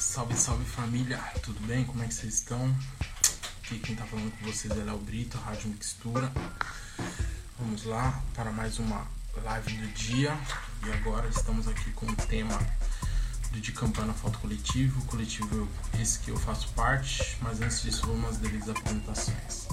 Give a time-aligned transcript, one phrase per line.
[0.00, 1.84] Salve, salve família, tudo bem?
[1.84, 2.74] Como é que vocês estão?
[3.62, 6.32] Aqui quem tá falando com vocês é Léo Brito, Rádio Mixtura.
[7.58, 9.06] Vamos lá para mais uma
[9.44, 10.36] live do dia
[10.86, 12.58] e agora estamos aqui com o tema
[13.52, 15.68] do De Campana Foto Coletivo, coletivo
[16.00, 19.68] esse que eu faço parte, mas antes disso vamos às devidas apresentações.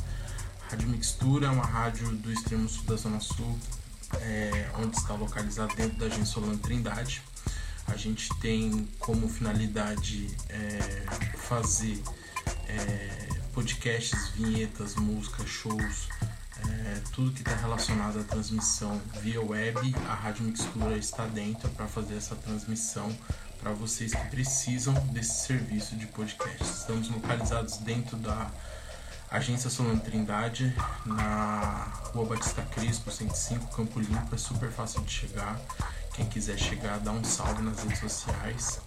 [0.69, 3.57] Rádio Mixtura é uma rádio do extremo sul da Zona Sul,
[4.15, 7.23] é, onde está localizado dentro da agência Solano Trindade.
[7.87, 11.05] A gente tem como finalidade é,
[11.37, 12.01] fazer
[12.67, 16.09] é, podcasts, vinhetas, músicas, shows,
[16.67, 19.95] é, tudo que está relacionado à transmissão via web.
[20.07, 23.15] A Rádio Mixtura está dentro para fazer essa transmissão
[23.59, 26.63] para vocês que precisam desse serviço de podcast.
[26.63, 28.51] Estamos localizados dentro da
[29.29, 30.73] Agência Solano Trindade,
[31.05, 35.59] na Rua Batista Crispo, 105, Campo Limpo, é super fácil de chegar.
[36.17, 38.81] Quem quiser chegar, dá um salve nas redes sociais.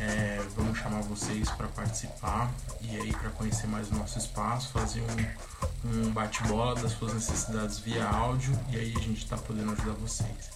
[0.00, 2.50] É, vamos chamar vocês para participar
[2.80, 5.00] e aí para conhecer mais o nosso espaço, fazer
[5.84, 9.92] um, um bate-bola das suas necessidades via áudio e aí a gente está podendo ajudar
[9.92, 10.50] vocês.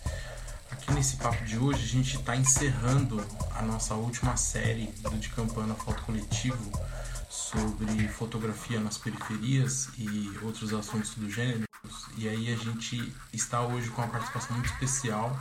[0.68, 5.28] Aqui nesse papo de hoje a gente está encerrando a nossa última série do De
[5.28, 6.72] Campana Foto Coletivo
[7.30, 11.62] sobre fotografia nas periferias e outros assuntos do gênero.
[12.16, 15.38] E aí a gente está hoje com uma participação muito especial,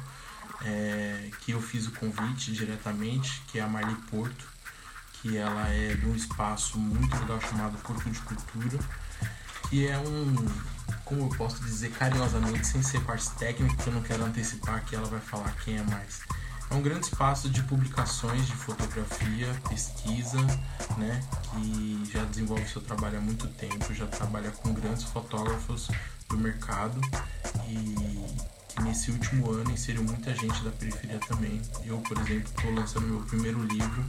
[0.63, 4.47] é, que eu fiz o convite diretamente, que é a Marli Porto,
[5.13, 8.77] que ela é de um espaço muito legal chamado Porto de Cultura,
[9.69, 10.35] que é um,
[11.03, 14.95] como eu posso dizer carinhosamente, sem ser parte técnica, que eu não quero antecipar que
[14.95, 16.21] ela vai falar quem é mais.
[16.69, 20.41] É um grande espaço de publicações de fotografia, pesquisa,
[20.97, 25.89] né, que já desenvolve seu trabalho há muito tempo, já trabalha com grandes fotógrafos
[26.27, 26.99] do mercado
[27.67, 31.61] e nesse último ano inseriu muita gente da periferia também.
[31.83, 34.05] Eu, por exemplo, estou lançando meu primeiro livro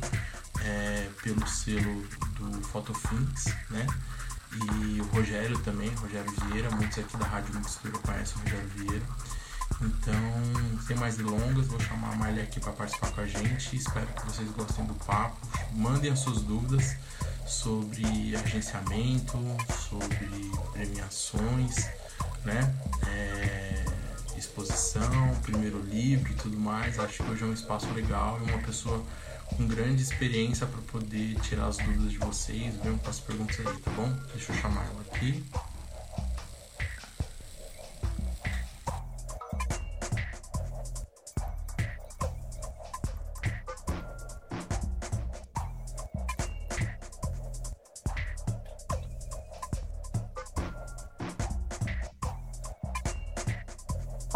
[0.63, 2.07] é, pelo selo
[2.39, 3.87] do Fotofinks, né?
[4.53, 9.07] E o Rogério também, Rogério Vieira, muitos aqui da Rádio Mistura conhecem o Rogério Vieira.
[9.83, 13.77] Então, sem mais delongas, vou chamar a Marli aqui para participar com a gente.
[13.77, 15.37] Espero que vocês gostem do papo.
[15.73, 16.97] Mandem as suas dúvidas
[17.47, 19.39] sobre agenciamento,
[19.89, 21.91] sobre premiações,
[22.45, 22.75] né?
[23.07, 23.76] É,
[24.39, 26.99] exposição, primeiro livro e tudo mais.
[26.99, 29.03] Acho que hoje é um espaço legal e uma pessoa
[29.47, 32.75] com grande experiência para poder tirar as dúvidas de vocês.
[32.83, 34.13] Venham com as perguntas aí, tá bom?
[34.35, 35.45] Deixa eu chamar ela aqui.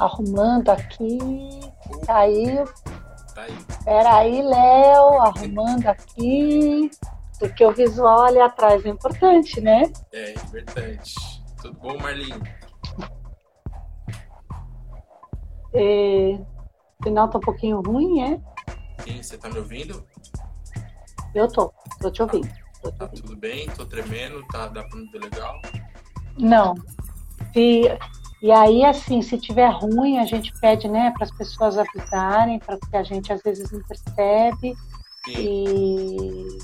[0.01, 1.19] Arrumando aqui.
[2.07, 2.65] Caiu.
[3.35, 3.59] Tá aí.
[3.85, 6.91] Peraí, Léo, arrumando aqui.
[7.39, 9.91] Porque o visual ali atrás é importante, né?
[10.13, 11.15] É, importante.
[11.63, 12.41] Tudo bom, Marlinho?
[15.73, 16.39] É,
[17.01, 18.41] o final tá um pouquinho ruim, é?
[19.05, 20.05] Sim, você tá me ouvindo?
[21.35, 22.51] Eu tô, tô te ouvindo.
[22.83, 23.23] Tô te tá ouvindo.
[23.23, 23.67] tudo bem?
[23.71, 25.61] Tô tremendo, tá, dá pra me ver legal?
[26.39, 26.75] Não.
[27.55, 27.83] Se,
[28.43, 32.97] e aí, assim, se tiver ruim, a gente pede, né, para as pessoas avisarem, porque
[32.97, 34.75] a gente às vezes não percebe.
[35.29, 36.59] E.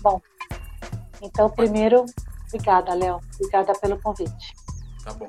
[0.00, 0.20] Bom,
[1.20, 2.04] então, primeiro,
[2.46, 3.20] obrigada, Léo.
[3.34, 4.54] Obrigada pelo convite.
[5.04, 5.28] Tá bom.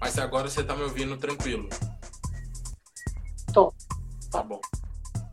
[0.00, 1.68] Mas agora você tá me ouvindo tranquilo?
[3.52, 3.72] Tô.
[4.30, 4.60] Tá bom.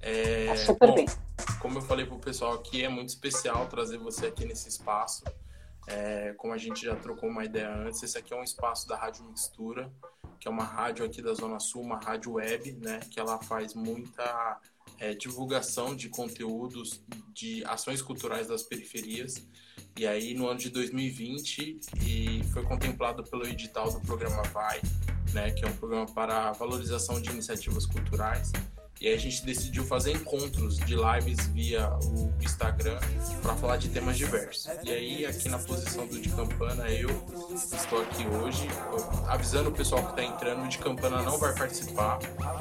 [0.02, 0.48] É...
[0.48, 1.06] Tá super bom, bem.
[1.60, 5.24] Como eu falei pro pessoal aqui, é muito especial trazer você aqui nesse espaço.
[5.92, 8.96] É, como a gente já trocou uma ideia antes, esse aqui é um espaço da
[8.96, 9.92] Rádio Mixtura,
[10.40, 13.74] que é uma rádio aqui da Zona Sul, uma rádio web, né, que ela faz
[13.74, 14.60] muita
[15.00, 17.04] é, divulgação de conteúdos
[17.34, 19.46] de ações culturais das periferias.
[19.98, 24.82] E aí, no ano de 2020, e foi contemplado pelo edital do programa Vai,
[25.34, 28.52] né, que é um programa para valorização de iniciativas culturais.
[29.02, 33.00] E a gente decidiu fazer encontros de lives via o Instagram
[33.42, 34.68] para falar de temas diversos.
[34.84, 37.10] E aí aqui na posição do de Campana eu
[37.74, 38.68] estou aqui hoje
[39.28, 42.20] avisando o pessoal que está entrando, o de Campana não vai participar,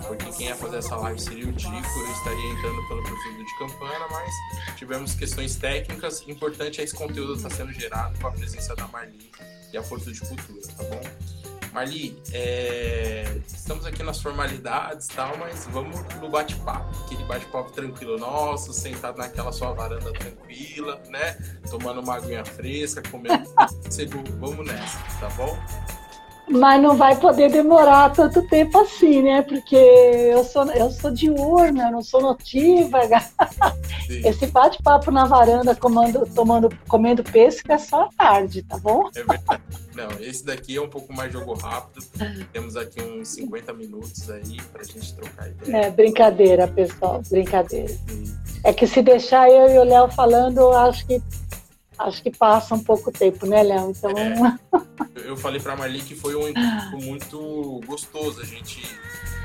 [0.08, 3.44] porque quem ia fazer essa live seria o Dico, eu estaria entrando pelo perfil do
[3.44, 6.24] de Campana, mas tivemos questões técnicas.
[6.26, 9.30] Importante é esse conteúdo está sendo gerado com a presença da Marli
[9.74, 11.59] e a Força de Cultura, tá bom?
[11.72, 13.40] Marli, é...
[13.46, 17.04] estamos aqui nas formalidades e tal, mas vamos no bate-papo.
[17.04, 21.34] Aquele bate-papo tranquilo nosso, sentado naquela sua varanda tranquila, né?
[21.70, 23.48] Tomando uma aguinha fresca, comendo.
[24.38, 25.56] vamos nessa, tá bom?
[26.50, 29.42] Mas não vai poder demorar tanto tempo assim, né?
[29.42, 33.24] Porque eu sou, eu sou diurna, não sou notívaga.
[34.08, 39.08] Esse bate-papo na varanda comando, tomando, comendo pesca é só à tarde, tá bom?
[39.14, 39.62] É verdade.
[39.94, 42.04] Não, esse daqui é um pouco mais jogo rápido.
[42.52, 45.76] Temos aqui uns 50 minutos aí pra gente trocar ideia.
[45.76, 47.88] É, brincadeira, pessoal, brincadeira.
[47.88, 48.24] Sim.
[48.64, 51.22] É que se deixar eu e o Léo falando, acho que
[52.06, 53.90] acho que passa um pouco tempo, né, Léo?
[53.90, 54.10] Então.
[54.16, 54.58] É,
[55.28, 58.82] eu falei para Marli que foi um encontro muito gostoso a gente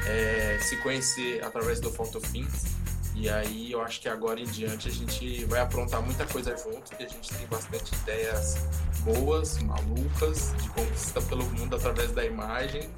[0.06, 2.76] é, se conhecer através do Photofins.
[3.16, 6.96] E aí eu acho que agora em diante a gente vai aprontar muita coisa junto,
[6.96, 8.58] que a gente tem bastante ideias
[9.06, 12.90] boas, malucas, de conquista pelo mundo através da imagem.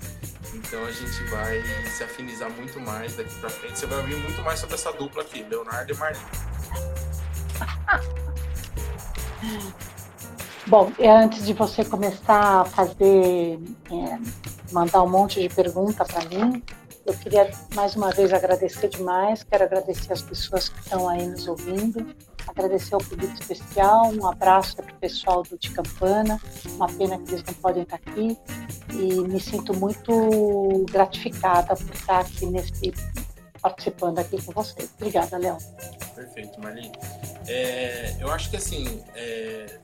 [0.56, 3.78] Então a gente vai se afinizar muito mais daqui para frente.
[3.78, 6.20] Você vai ouvir muito mais sobre essa dupla aqui, Leonardo e Marli.
[10.68, 14.20] Bom, antes de você começar a fazer, é,
[14.72, 16.62] mandar um monte de pergunta para mim,
[17.08, 19.42] eu queria mais uma vez agradecer demais.
[19.44, 22.06] Quero agradecer as pessoas que estão aí nos ouvindo,
[22.46, 26.38] agradecer ao público especial, um abraço para o pessoal do de Campana.
[26.76, 28.38] Uma pena que eles não podem estar aqui
[28.92, 32.94] e me sinto muito gratificada por estar aqui nesse
[33.70, 34.90] participando aqui com vocês.
[34.96, 35.58] Obrigada, Léo.
[36.16, 36.92] Perfeito, Marli.
[37.48, 39.80] É, eu acho que assim é,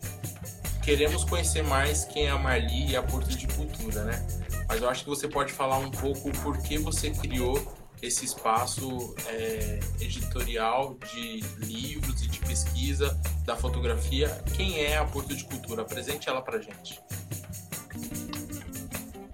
[0.81, 4.25] queremos conhecer mais quem é a Marli e a Porto de Cultura, né?
[4.67, 7.61] Mas eu acho que você pode falar um pouco por que você criou
[8.01, 14.27] esse espaço é, editorial de livros e de pesquisa da fotografia.
[14.55, 15.83] Quem é a Porto de Cultura?
[15.83, 17.01] Apresente ela para gente.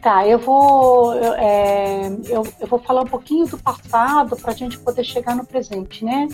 [0.01, 4.56] Tá, eu vou, eu, é, eu, eu, vou falar um pouquinho do passado para a
[4.56, 6.30] gente poder chegar no presente, né?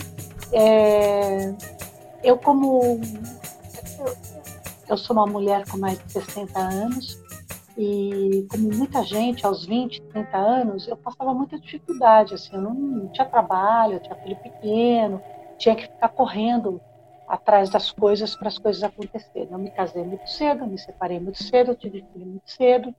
[0.52, 1.52] É,
[2.22, 3.00] eu, como.
[4.88, 7.20] Eu, sou uma mulher com mais de 60 anos,
[7.76, 12.72] e como muita gente, aos 20, 30 anos, eu passava muita dificuldade, assim, eu não,
[12.72, 15.20] não tinha trabalho, eu tinha filho pequeno,
[15.58, 16.80] tinha que ficar correndo
[17.26, 19.48] atrás das coisas para as coisas acontecerem.
[19.50, 22.94] Eu me casei muito cedo, me separei muito cedo, tive filho muito cedo,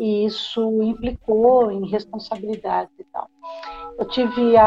[0.00, 3.28] e isso implicou em responsabilidades e tal.
[3.98, 4.64] Eu tive a,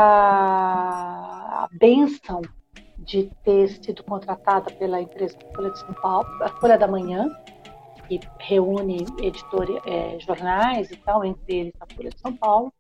[1.64, 2.42] a benção
[3.00, 7.36] de ter sido contratada pela empresa Folha de São Paulo, a Folha da Manhã,
[8.08, 12.72] que reúne editores, é, jornais e tal, entre eles a Folha de São Paulo.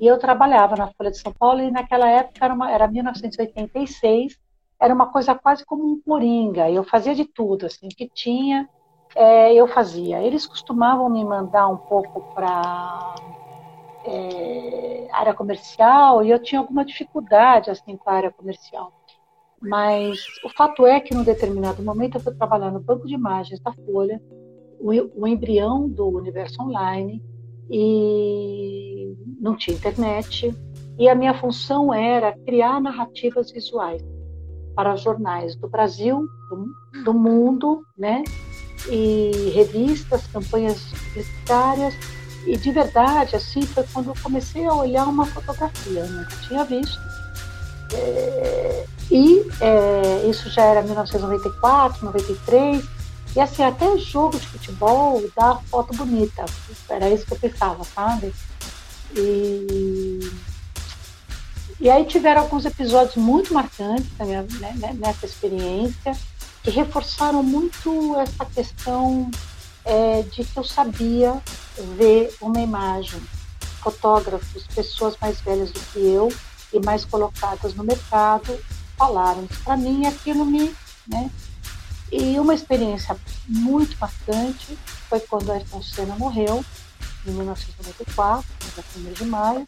[0.00, 4.38] E eu trabalhava na Folha de São Paulo e naquela época era, uma, era 1986,
[4.80, 6.70] era uma coisa quase como um coringa.
[6.70, 8.68] Eu fazia de tudo, assim, que tinha,
[9.14, 10.22] é, eu fazia.
[10.22, 13.14] Eles costumavam me mandar um pouco para
[14.04, 18.92] é, área comercial e eu tinha alguma dificuldade assim com a área comercial.
[19.60, 23.60] Mas o fato é que, num determinado momento, eu fui trabalhar no banco de imagens
[23.60, 24.20] da Folha
[24.78, 27.22] o, o embrião do universo online
[27.68, 30.54] e não tinha internet.
[30.98, 34.02] E a minha função era criar narrativas visuais
[34.74, 38.22] para jornais do Brasil, do, do mundo, né?
[38.88, 41.94] E revistas, campanhas publicitárias.
[42.46, 46.00] E de verdade, assim, foi quando eu comecei a olhar uma fotografia.
[46.00, 46.98] Eu nunca tinha visto.
[47.92, 52.84] É, e é, isso já era 1994, 93
[53.36, 56.44] e assim, até jogo de futebol dá foto bonita.
[56.88, 58.34] Era isso que eu pensava, sabe?
[59.14, 60.30] E,
[61.80, 64.44] e aí tiveram alguns episódios muito marcantes né,
[64.76, 66.16] né, nessa experiência,
[66.70, 69.30] reforçaram muito essa questão
[69.84, 71.40] é, de que eu sabia
[71.96, 73.20] ver uma imagem.
[73.82, 76.32] Fotógrafos, pessoas mais velhas do que eu
[76.72, 78.58] e mais colocadas no mercado,
[78.96, 80.74] falaram para mim e aquilo me,
[81.06, 81.30] né,
[82.10, 86.64] e uma experiência muito marcante foi quando Ayrton Senna morreu,
[87.26, 88.46] em 1994,
[88.76, 89.66] no 1 de maio,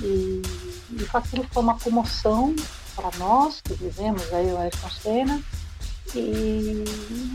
[0.00, 0.42] e,
[0.90, 2.54] e aquilo foi uma comoção
[2.94, 5.42] para nós que vivemos aí o Ayrton Senna,
[6.14, 6.84] e,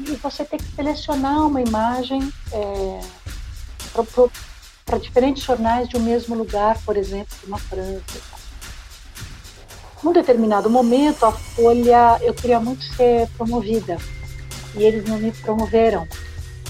[0.08, 3.02] e, você tem que selecionar uma imagem é,
[4.86, 8.20] para diferentes jornais de um mesmo lugar, por exemplo, de uma França.
[10.04, 13.98] Num determinado momento, a Folha, eu queria muito ser promovida
[14.76, 16.08] e eles não me promoveram.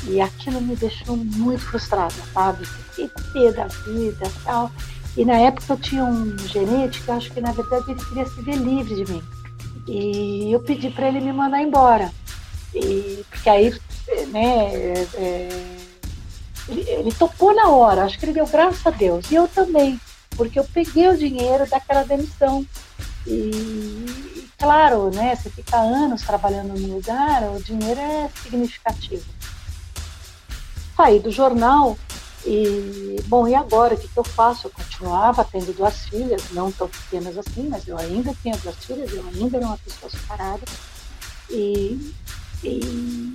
[0.03, 2.65] E aquilo me deixou muito frustrada, sabe?
[2.65, 4.71] Fiquei da vida e tal.
[5.15, 8.25] E na época eu tinha um gerente que eu acho que na verdade ele queria
[8.25, 9.23] se ver livre de mim.
[9.87, 12.11] E eu pedi para ele me mandar embora.
[12.73, 13.73] E, porque aí,
[14.27, 15.77] né, é, é,
[16.67, 19.29] ele, ele topou na hora, acho que ele deu graças a Deus.
[19.31, 19.99] E eu também,
[20.37, 22.65] porque eu peguei o dinheiro daquela demissão.
[23.27, 29.25] E, claro, né, você fica anos trabalhando no lugar, o dinheiro é significativo.
[30.95, 31.97] Saí do jornal
[32.45, 34.67] E, bom, e agora, o que, que eu faço?
[34.67, 39.11] Eu continuava tendo duas filhas, não tão pequenas assim, mas eu ainda tinha duas filhas,
[39.13, 40.63] eu ainda era uma pessoa separada.
[41.49, 42.13] E,
[42.63, 43.33] e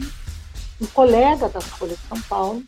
[0.80, 2.64] um colega da Folha de São Paulo,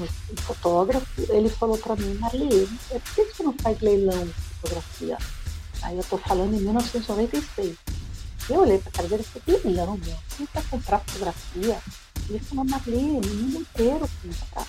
[0.00, 5.18] um fotógrafo, ele falou para mim, Marli, por que você não faz leilão de fotografia?
[5.82, 7.76] Aí eu estou falando em 1996.
[8.48, 11.78] Eu olhei para a cara dele e falei, leilão, meu, quem vai comprar fotografia?
[12.28, 14.66] Ele falou, Marli, o mundo inteiro compra.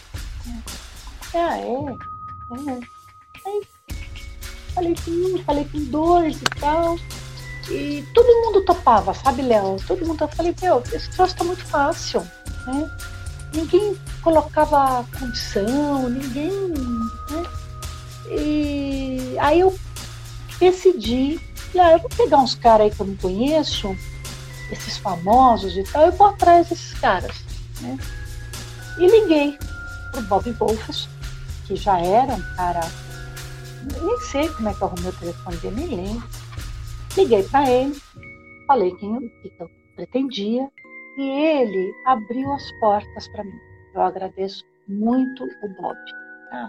[1.33, 1.63] Ah, é?
[1.63, 2.79] é.
[3.45, 3.67] Aí
[4.73, 6.97] falei com um, falei com dois e tal.
[7.69, 9.77] E todo mundo topava, sabe, Léo?
[9.87, 10.23] Todo mundo.
[10.23, 12.21] Eu falei, meu, esse troço tá muito fácil,
[12.65, 12.89] né?
[13.53, 16.51] Ninguém colocava condição, ninguém.
[17.29, 17.43] Né?
[18.31, 19.77] E aí eu
[20.59, 21.39] decidi,
[21.79, 23.95] ah, eu vou pegar uns caras aí que eu não conheço,
[24.71, 27.35] esses famosos e tal, eu vou atrás desses caras,
[27.81, 27.97] né?
[28.97, 29.57] E liguei
[30.11, 31.07] pro Bob Wolfers,
[31.69, 32.81] que já era um cara.
[34.01, 36.27] Nem sei como é que eu arrumei o telefone dele, nem lembro.
[37.15, 37.95] Liguei para ele,
[38.67, 40.67] falei quem o que eu pretendia
[41.17, 43.59] e ele abriu as portas para mim.
[43.93, 45.95] Eu agradeço muito o Bob.
[46.49, 46.67] Tá?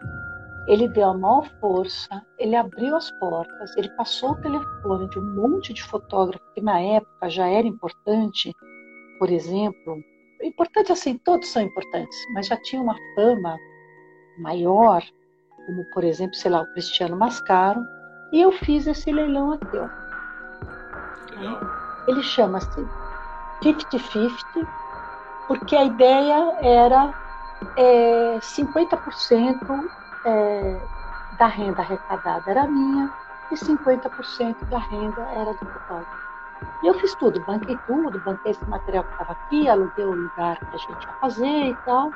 [0.68, 5.34] Ele deu a maior força, ele abriu as portas, ele passou o telefone de um
[5.34, 8.52] monte de fotógrafos que na época já era importante,
[9.18, 9.96] por exemplo,
[10.42, 13.56] importante assim, todos são importantes, mas já tinha uma fama
[14.38, 15.02] maior,
[15.66, 17.84] como por exemplo, sei lá, o Cristiano Mascaro,
[18.32, 19.88] e eu fiz esse leilão aqui, ó.
[22.08, 22.86] Ele chama-se
[23.62, 24.68] 50-50,
[25.48, 27.14] porque a ideia era
[27.76, 29.90] é, 50%
[30.24, 30.80] é,
[31.38, 33.10] da renda arrecadada era minha
[33.50, 36.19] e 50% da renda era do fotógrafo.
[36.82, 40.58] E eu fiz tudo, banquei tudo, banquei esse material que estava aqui, aluguei o lugar
[40.58, 42.10] que a gente ia fazer e tal.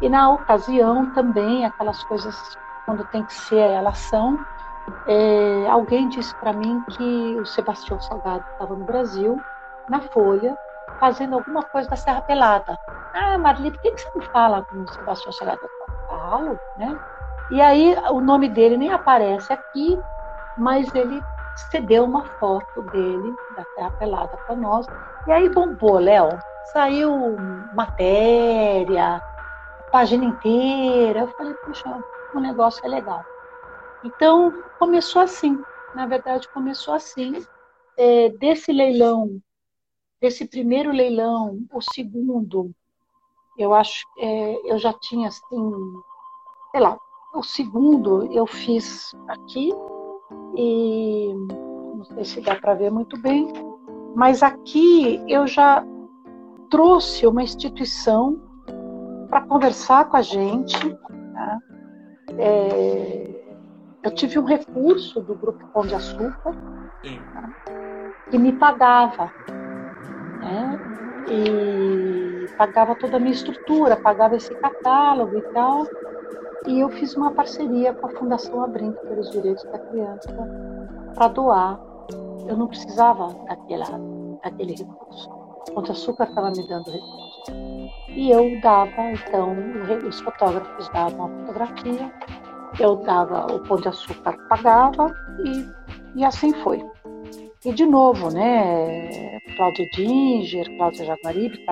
[0.00, 4.38] E na ocasião também, aquelas coisas, quando tem que ser, elas são.
[5.06, 9.40] É, alguém disse para mim que o Sebastião Salgado estava no Brasil,
[9.88, 10.56] na Folha,
[11.00, 12.78] fazendo alguma coisa da Serra Pelada.
[13.12, 15.60] Ah, Marli, por que, que você não fala com o Sebastião Salgado?
[15.62, 16.98] Eu falo, né?
[17.50, 19.98] E aí o nome dele nem aparece aqui,
[20.56, 21.22] mas ele
[21.56, 24.86] cedeu uma foto dele, da Terra Pelada, para nós.
[25.26, 26.28] E aí bombou, Léo.
[26.72, 27.36] Saiu
[27.74, 29.22] matéria,
[29.90, 31.20] página inteira.
[31.20, 32.02] Eu falei, puxa,
[32.34, 33.24] o negócio é legal.
[34.04, 35.58] Então, começou assim.
[35.94, 37.44] Na verdade, começou assim.
[37.96, 39.40] É, desse leilão,
[40.20, 42.70] desse primeiro leilão, o segundo,
[43.56, 45.72] eu acho, é, eu já tinha, assim,
[46.72, 46.98] sei lá,
[47.34, 49.72] o segundo eu fiz aqui,
[50.56, 51.34] e
[51.96, 53.52] não sei se dá para ver muito bem,
[54.14, 55.84] mas aqui eu já
[56.70, 58.40] trouxe uma instituição
[59.28, 60.78] para conversar com a gente.
[60.94, 61.58] Tá?
[62.38, 63.44] É,
[64.02, 66.54] eu tive um recurso do Grupo Pão de Açúcar
[67.32, 67.50] tá?
[68.30, 69.30] que me pagava.
[70.40, 70.80] Né?
[71.28, 75.86] E pagava toda a minha estrutura, pagava esse catálogo e tal.
[76.66, 80.28] E eu fiz uma parceria com a Fundação Abrindo pelos Direitos da Criança
[81.14, 81.80] para doar.
[82.48, 83.86] Eu não precisava daquela,
[84.42, 85.30] daquele recurso.
[85.74, 87.52] O Açúcar estava me dando recurso.
[88.08, 89.54] E eu dava, então,
[90.08, 92.12] os fotógrafos davam a fotografia,
[92.80, 95.12] eu dava, o Pão de Açúcar pagava
[95.44, 96.84] e, e assim foi.
[97.66, 101.64] E de novo, né, Cláudia Dinger, Cláudia Jaguaribe,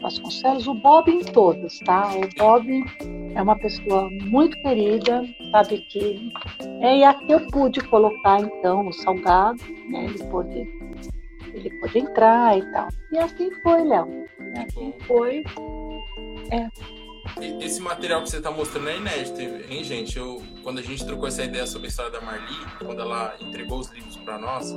[0.00, 2.12] Vasconcelos, o Bob em todos, tá?
[2.14, 2.84] O Bob
[3.34, 6.30] é uma pessoa muito querida, sabe que...
[6.80, 9.60] É, e aqui eu pude colocar, então, o Salgado,
[9.90, 10.68] né, ele pôde,
[11.52, 12.86] ele pôde entrar e tal.
[13.10, 14.24] E assim foi, Léo.
[14.56, 15.42] Assim foi.
[16.52, 16.97] É
[17.60, 20.16] esse material que você está mostrando é inédito, hein, gente?
[20.16, 23.78] Eu, quando a gente trocou essa ideia sobre a história da Marli, quando ela entregou
[23.78, 24.74] os livros para nós,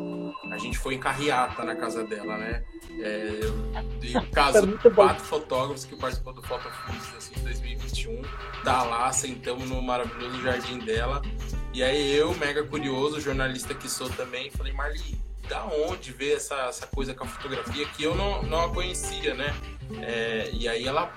[0.51, 2.63] a gente foi em carreata na casa dela, né?
[2.99, 6.67] É, eu caso quatro fotógrafos que participou do Foto
[7.17, 8.21] assim, em 2021,
[8.63, 11.21] tá lá, sentamos no maravilhoso jardim dela.
[11.73, 15.17] E aí eu, mega curioso, jornalista que sou também, falei, Marli,
[15.47, 19.33] da onde ver essa, essa coisa com a fotografia que eu não, não a conhecia,
[19.33, 19.53] né?
[20.01, 21.11] É, e aí ela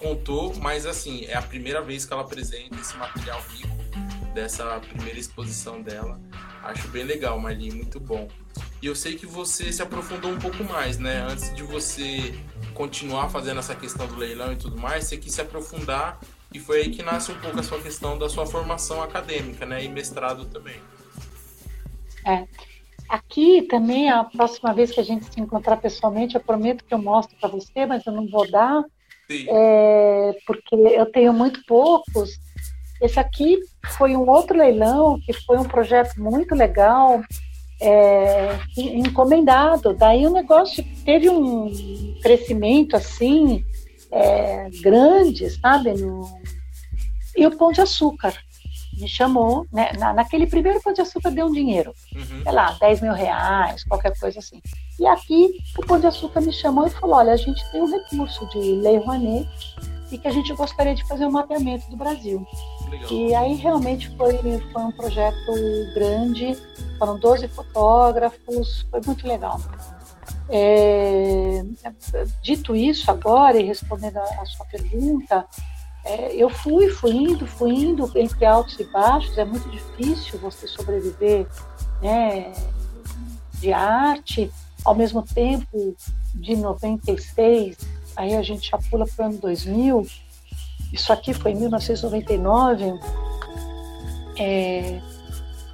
[0.00, 3.68] contou, mas assim, é a primeira vez que ela apresenta esse material rico
[4.34, 6.20] dessa primeira exposição dela.
[6.62, 8.28] Acho bem legal, Marli, muito bom.
[8.82, 11.20] E eu sei que você se aprofundou um pouco mais, né?
[11.22, 12.34] Antes de você
[12.74, 16.18] continuar fazendo essa questão do leilão e tudo mais, você quis se aprofundar
[16.52, 19.84] e foi aí que nasce um pouco a sua questão da sua formação acadêmica, né?
[19.84, 20.80] E mestrado também.
[22.26, 22.46] É.
[23.08, 26.98] Aqui também, a próxima vez que a gente se encontrar pessoalmente, eu prometo que eu
[26.98, 28.84] mostro para você, mas eu não vou dar,
[29.30, 32.38] é, porque eu tenho muito poucos,
[33.00, 33.58] Esse aqui
[33.96, 37.22] foi um outro leilão, que foi um projeto muito legal,
[37.80, 39.94] é, encomendado.
[39.94, 41.72] Daí o negócio teve um
[42.22, 43.64] crescimento assim,
[44.12, 45.94] é, grande, sabe?
[45.94, 46.28] No...
[47.36, 48.34] E o Pão de Açúcar
[48.98, 49.92] me chamou, né?
[49.98, 52.42] Na, naquele primeiro Pão de Açúcar deu um dinheiro, uhum.
[52.42, 54.60] sei lá, 10 mil reais, qualquer coisa assim.
[55.00, 57.90] E aqui o Pão de Açúcar me chamou e falou: olha, a gente tem um
[57.90, 59.48] recurso de Lei Rouanet
[60.12, 62.46] e que a gente gostaria de fazer um mapeamento do Brasil.
[62.90, 63.10] Legal.
[63.10, 65.52] E aí realmente foi, foi um projeto
[65.94, 66.54] grande,
[66.98, 69.58] foram 12 fotógrafos, foi muito legal.
[70.50, 71.64] É,
[72.42, 75.46] dito isso agora e respondendo a, a sua pergunta,
[76.04, 80.66] é, eu fui, fui indo, fui indo entre altos e baixos, é muito difícil você
[80.66, 81.46] sobreviver
[82.02, 82.52] né,
[83.54, 84.50] de arte,
[84.84, 85.94] ao mesmo tempo
[86.34, 87.76] de 96
[88.16, 90.06] aí a gente já pula para o ano 2000,
[90.92, 92.98] isso aqui foi em 1999,
[94.38, 95.00] é,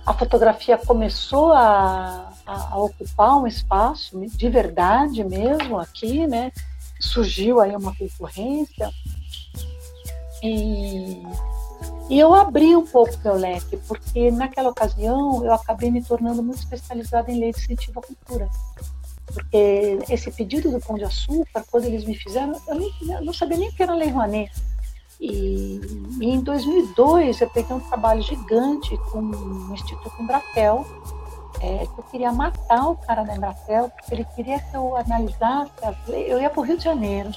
[0.05, 6.53] a fotografia começou a, a, a, ocupar um espaço de verdade mesmo aqui, né?
[7.01, 8.91] Surgiu aí uma concorrência.
[10.43, 11.23] E,
[12.09, 16.59] e eu abri um pouco meu leque, porque naquela ocasião eu acabei me tornando muito
[16.59, 18.49] especializada em lei de incentivo à cultura
[19.37, 23.35] porque esse pedido do Pão de Açúcar, quando eles me fizeram, eu, nem, eu não
[23.35, 24.51] sabia nem que era Lei Rouanet.
[25.21, 25.81] E,
[26.21, 30.87] e, em 2002 eu peguei um trabalho gigante com o Instituto Embratel,
[31.61, 35.73] é, que eu queria matar o cara da Embratel, porque ele queria que eu analisasse
[35.83, 36.31] as leis.
[36.31, 37.31] Eu ia para o Rio de Janeiro,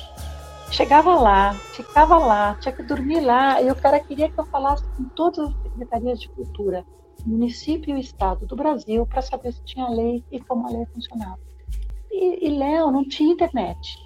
[0.72, 4.84] chegava lá, ficava lá, tinha que dormir lá, e o cara queria que eu falasse
[4.96, 6.86] com todas as secretarias de cultura,
[7.25, 11.49] município e estado do Brasil, para saber se tinha lei e como a lei funcionava.
[12.11, 13.97] E, e Léo não tinha internet,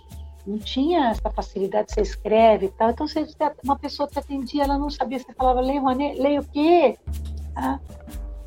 [0.45, 2.89] não tinha essa facilidade, você escreve e tal.
[2.89, 3.25] Então, se
[3.63, 5.81] uma pessoa te atendia, ela não sabia, você falava, leia,
[6.17, 6.97] leia o quê?
[7.55, 7.79] Ah,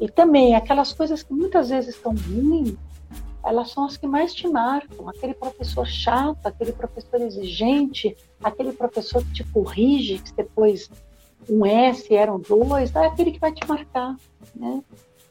[0.01, 2.77] e também, aquelas coisas que muitas vezes estão ruins,
[3.43, 5.09] elas são as que mais te marcam.
[5.09, 10.91] Aquele professor chato, aquele professor exigente, aquele professor que te corrige, que depois
[11.49, 14.17] um S eram dois, é aquele que vai te marcar,
[14.55, 14.83] né?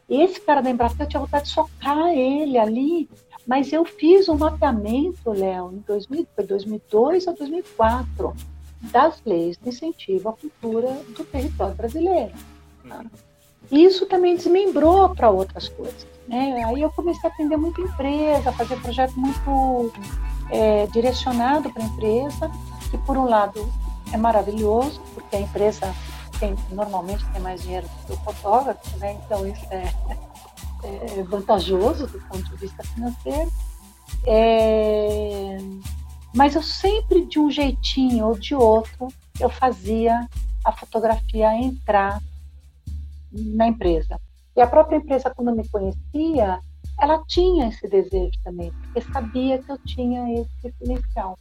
[0.07, 3.09] Esse cara da Embratel, eu tinha vontade de socar ele ali,
[3.45, 8.33] mas eu fiz um mapeamento, Léo, em 2000, foi 2002 a 2004,
[8.91, 12.33] das leis de incentivo à cultura do território brasileiro.
[12.87, 13.05] Tá?
[13.71, 16.07] Isso também desmembrou para outras coisas.
[16.27, 16.63] Né?
[16.63, 19.91] Aí eu comecei a atender muita empresa, a fazer projeto muito
[20.51, 22.51] é, direcionado para a empresa,
[22.89, 23.67] que por um lado
[24.11, 25.93] é maravilhoso, porque a empresa
[26.39, 29.17] tem, normalmente tem mais dinheiro do que o fotógrafo, né?
[29.25, 29.91] então isso é,
[30.83, 33.51] é, vantajoso do ponto de vista financeiro.
[34.25, 35.57] É,
[36.33, 39.07] mas eu sempre, de um jeitinho ou de outro,
[39.39, 40.27] eu fazia
[40.63, 42.21] a fotografia entrar
[43.31, 44.19] na empresa.
[44.55, 46.59] E a própria empresa, quando me conhecia,
[46.99, 51.37] ela tinha esse desejo também, porque sabia que eu tinha esse diferencial.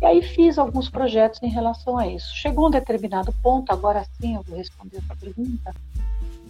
[0.00, 2.34] E aí fiz alguns projetos em relação a isso.
[2.34, 5.74] Chegou um determinado ponto, agora sim eu vou responder essa pergunta,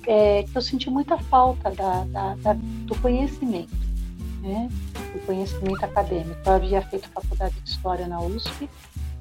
[0.06, 3.74] é, que eu senti muita falta da, da, da, do conhecimento,
[4.40, 4.68] né?
[5.12, 6.38] do conhecimento acadêmico.
[6.44, 8.68] Eu havia feito faculdade de História na USP,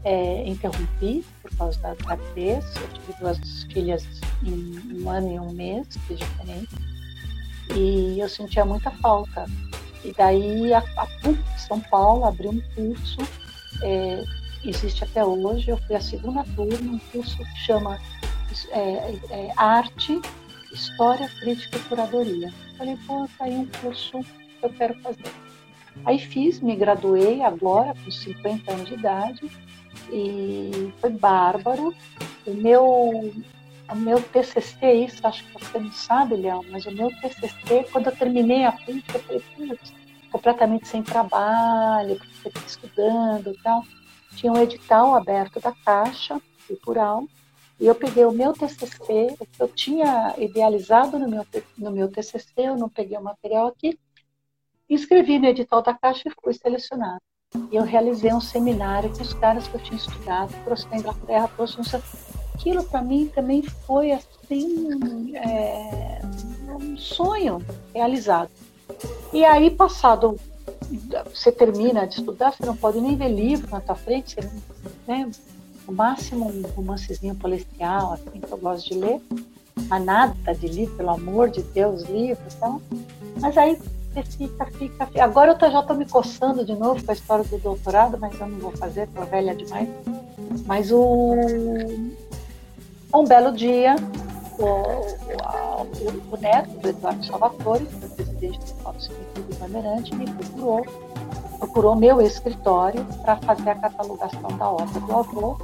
[0.04, 4.06] é, interrompi por causa da gravidez, eu tive duas filhas
[4.44, 6.76] em um ano e um mês, que é diferente,
[7.76, 9.46] e eu sentia muita falta.
[10.04, 13.18] E daí a, a PUC São Paulo abriu um curso,
[13.82, 14.24] é,
[14.64, 18.00] existe até hoje, eu fui a segunda turma, um curso que chama
[18.72, 20.22] é, é, Arte
[20.76, 22.54] História, Crítica e Curadoria.
[22.78, 25.32] Falei, pô, tá aí um curso que eu quero fazer.
[26.04, 29.52] Aí fiz, me graduei agora, com 50 anos de idade,
[30.12, 31.96] e foi bárbaro.
[32.46, 33.34] O meu,
[33.90, 38.08] o meu TCC, isso acho que você não sabe, Leão, mas o meu TCC, quando
[38.08, 39.94] eu terminei a PUC, eu falei, putz,
[40.30, 43.84] completamente sem trabalho, porque estudando e tal.
[44.36, 47.26] Tinha um edital aberto da Caixa Cultural,
[47.80, 51.46] e eu peguei o meu TCC, o que eu tinha idealizado no meu,
[51.78, 54.00] no meu TCC, eu não peguei o material aqui,
[54.90, 57.22] escrevi no edital da Caixa e fui selecionado.
[57.72, 61.50] E eu realizei um seminário com os caras que eu tinha estudado, trouxe da Inglaterra,
[61.56, 61.84] trouxe um...
[62.54, 66.22] Aquilo para mim também foi assim é,
[66.82, 67.62] um sonho
[67.94, 68.50] realizado.
[69.34, 70.40] E aí, passado,
[71.34, 74.50] você termina de estudar, você não pode nem ver livro na tua frente, você,
[75.08, 75.30] né,
[75.88, 79.22] o máximo um romancezinho policial, assim, que eu gosto de ler,
[79.88, 82.82] mas nada de livro, pelo amor de Deus, livro, então.
[83.40, 83.78] Mas aí
[84.14, 85.24] fica, fica, fica.
[85.24, 88.40] Agora eu tô, já estou me coçando de novo com a história do doutorado, mas
[88.40, 89.90] eu não vou fazer, tô velha demais.
[90.66, 91.36] Mas o
[93.14, 93.96] um belo dia
[94.60, 100.16] o, o, o, neto do Eduardo Salvatore, que é o presidente do Foto Cemitério Bandeirante,
[100.16, 100.86] me procurou,
[101.60, 105.58] procurou meu escritório para fazer a catalogação da obra do avô.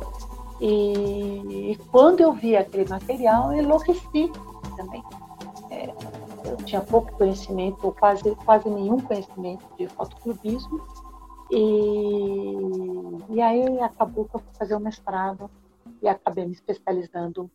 [0.60, 4.32] E, e quando eu vi aquele material, eu enlouqueci
[4.76, 5.04] também.
[5.70, 5.94] É,
[6.46, 10.82] eu tinha pouco conhecimento, ou quase, quase nenhum conhecimento de fotoclubismo.
[11.50, 12.56] E,
[13.30, 15.50] e aí acabou que eu fui fazer o mestrado
[16.02, 17.50] e acabei me especializando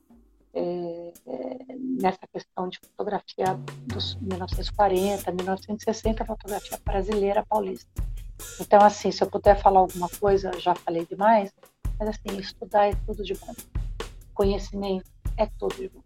[0.56, 7.90] é, é, nessa questão de fotografia dos 1940, 1960, fotografia brasileira paulista.
[8.58, 11.52] Então, assim, se eu puder falar alguma coisa, já falei demais,
[11.98, 13.54] mas assim, estudar é tudo de bom.
[14.32, 16.02] Conhecimento é tudo de bom,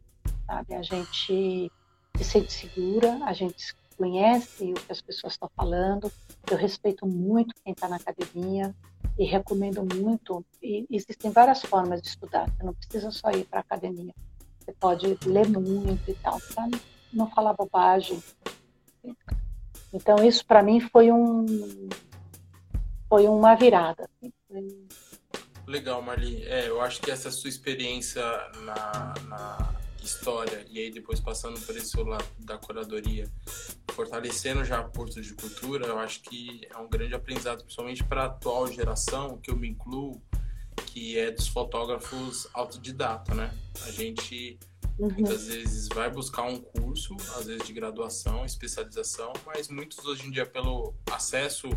[0.47, 0.75] sabe?
[0.75, 1.71] A gente
[2.17, 6.11] se sente segura, a gente conhece o que as pessoas estão falando.
[6.51, 8.75] Eu respeito muito quem está na academia
[9.17, 10.45] e recomendo muito.
[10.61, 12.51] E existem várias formas de estudar.
[12.51, 14.15] Você não precisa só ir para a academia.
[14.71, 16.69] Você pode ler muito e tal, para
[17.13, 18.23] não falar bobagem.
[19.93, 21.45] Então isso para mim foi um
[23.09, 24.09] foi uma virada.
[24.23, 24.87] Assim.
[25.67, 26.45] Legal, Marli.
[26.45, 28.23] É, eu acho que essa sua experiência
[28.65, 33.29] na, na história e aí depois passando por esse lado da curadoria,
[33.91, 38.27] fortalecendo já Porto de Cultura, eu acho que é um grande aprendizado, principalmente para a
[38.27, 40.23] atual geração, que eu me incluo,
[40.87, 43.53] que é dos fotógrafos autodidata, né?
[43.87, 44.59] A gente
[44.99, 45.11] uhum.
[45.11, 50.31] muitas vezes vai buscar um curso, às vezes de graduação, especialização, mas muitos hoje em
[50.31, 51.69] dia pelo acesso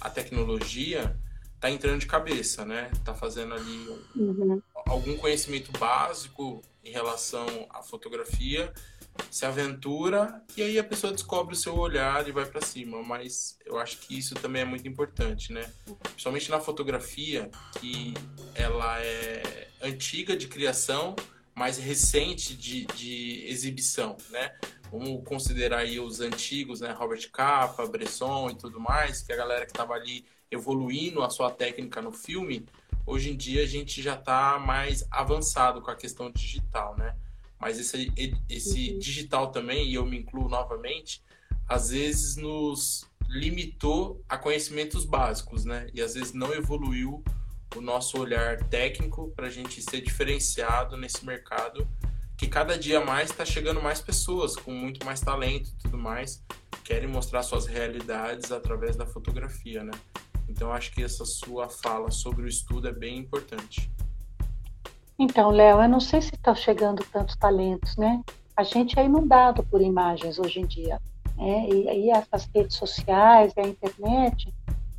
[0.00, 1.16] à tecnologia
[1.60, 2.90] tá entrando de cabeça, né?
[3.04, 4.60] Tá fazendo ali uhum.
[4.84, 8.72] algum conhecimento básico em relação à fotografia,
[9.30, 13.02] se aventura e aí a pessoa descobre o seu olhar e vai para cima.
[13.02, 15.70] Mas eu acho que isso também é muito importante, né?
[16.02, 18.14] Principalmente na fotografia, que
[18.54, 21.16] ela é antiga de criação,
[21.54, 24.54] mas recente de, de exibição, né?
[24.90, 26.92] Vamos considerar aí os antigos, né?
[26.92, 31.50] Robert Capa, Bresson e tudo mais, que a galera que estava ali evoluindo a sua
[31.50, 32.66] técnica no filme,
[33.06, 37.16] hoje em dia a gente já está mais avançado com a questão digital, né?
[37.62, 38.12] Mas esse,
[38.50, 38.98] esse uhum.
[38.98, 41.22] digital também, e eu me incluo novamente,
[41.68, 45.86] às vezes nos limitou a conhecimentos básicos, né?
[45.94, 47.22] E às vezes não evoluiu
[47.76, 51.88] o nosso olhar técnico para a gente ser diferenciado nesse mercado
[52.36, 56.42] que cada dia mais está chegando mais pessoas com muito mais talento e tudo mais
[56.82, 59.92] querem mostrar suas realidades através da fotografia, né?
[60.48, 63.88] Então acho que essa sua fala sobre o estudo é bem importante.
[65.22, 68.20] Então, Léo, eu não sei se está chegando tantos talentos, né?
[68.56, 71.00] A gente é inundado por imagens hoje em dia.
[71.36, 71.68] Né?
[71.70, 74.52] E essas redes sociais, a internet,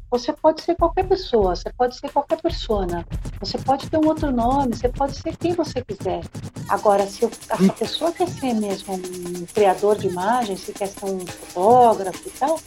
[0.10, 3.06] você pode ser qualquer pessoa, você pode ser qualquer persona,
[3.38, 6.22] você pode ter um outro nome, você pode ser quem você quiser.
[6.70, 11.20] Agora, se essa pessoa quer ser mesmo um criador de imagens, se quer ser um
[11.20, 12.58] fotógrafo e tal,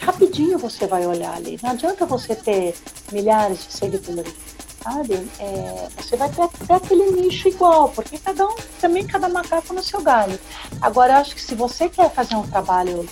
[0.00, 1.60] rapidinho você vai olhar ali.
[1.62, 2.74] Não adianta você ter
[3.12, 4.53] milhares de seguidores,
[4.84, 5.14] sabe?
[5.40, 10.02] É, você vai ter, aquele nicho igual, porque cada um, também cada macaco no seu
[10.02, 10.38] galho.
[10.80, 13.08] Agora, eu acho que se você quer fazer um trabalho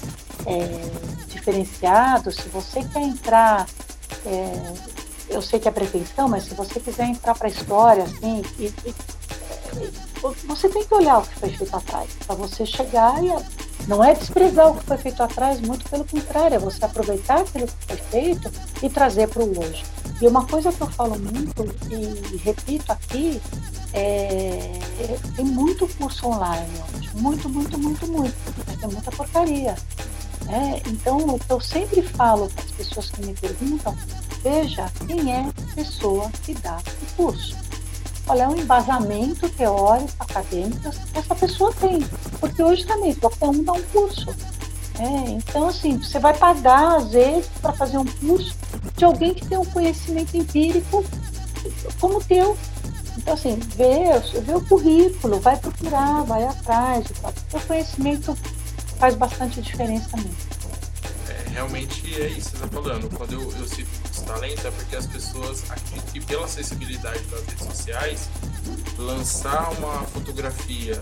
[0.47, 3.67] é, diferenciado, se você quer entrar
[4.27, 4.73] é,
[5.29, 8.67] eu sei que é pretensão, mas se você quiser entrar para a história, assim, e,
[8.67, 8.95] e,
[10.47, 13.31] você tem que olhar o que foi feito atrás, para você chegar e
[13.89, 17.67] não é desprezar o que foi feito atrás, muito pelo contrário, é você aproveitar aquilo
[17.67, 19.85] que foi feito e trazer para o hoje.
[20.21, 23.41] E uma coisa que eu falo muito e repito aqui
[23.93, 24.71] é,
[25.35, 29.75] tem muito curso online hoje, muito, muito, muito, muito, mas tem muita porcaria.
[30.45, 30.81] Né?
[30.87, 33.97] Então, o que eu sempre falo para as pessoas que me perguntam,
[34.43, 37.57] veja quem é a pessoa que dá o curso.
[38.27, 42.01] Qual é o embasamento teórico, acadêmico que essa pessoa tem.
[42.39, 44.35] Porque hoje também qualquer um dá um curso.
[44.99, 48.55] É, então, assim, você vai pagar, às vezes, para fazer um curso
[48.97, 51.05] de alguém que tem um conhecimento empírico
[52.01, 52.57] como o teu.
[53.17, 57.07] Então, assim, vê, vê o currículo, vai procurar, vai atrás.
[57.53, 58.37] O conhecimento
[58.99, 60.52] faz bastante diferença mesmo.
[61.53, 63.17] Realmente é isso que você está falando.
[63.17, 65.63] Quando eu, eu cito os talentos, é porque as pessoas
[66.13, 68.29] que pela acessibilidade das redes sociais,
[68.97, 70.99] lançar uma fotografia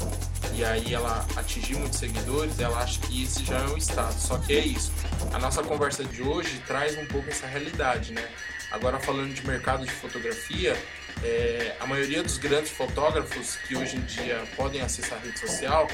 [0.52, 4.22] e aí ela atingir muitos seguidores, ela acha que esse já é um status.
[4.22, 4.92] Só que é isso.
[5.32, 8.28] A nossa conversa de hoje traz um pouco essa realidade, né?
[8.72, 10.76] Agora falando de mercado de fotografia,
[11.22, 15.88] é, a maioria dos grandes fotógrafos que hoje em dia podem acessar a rede social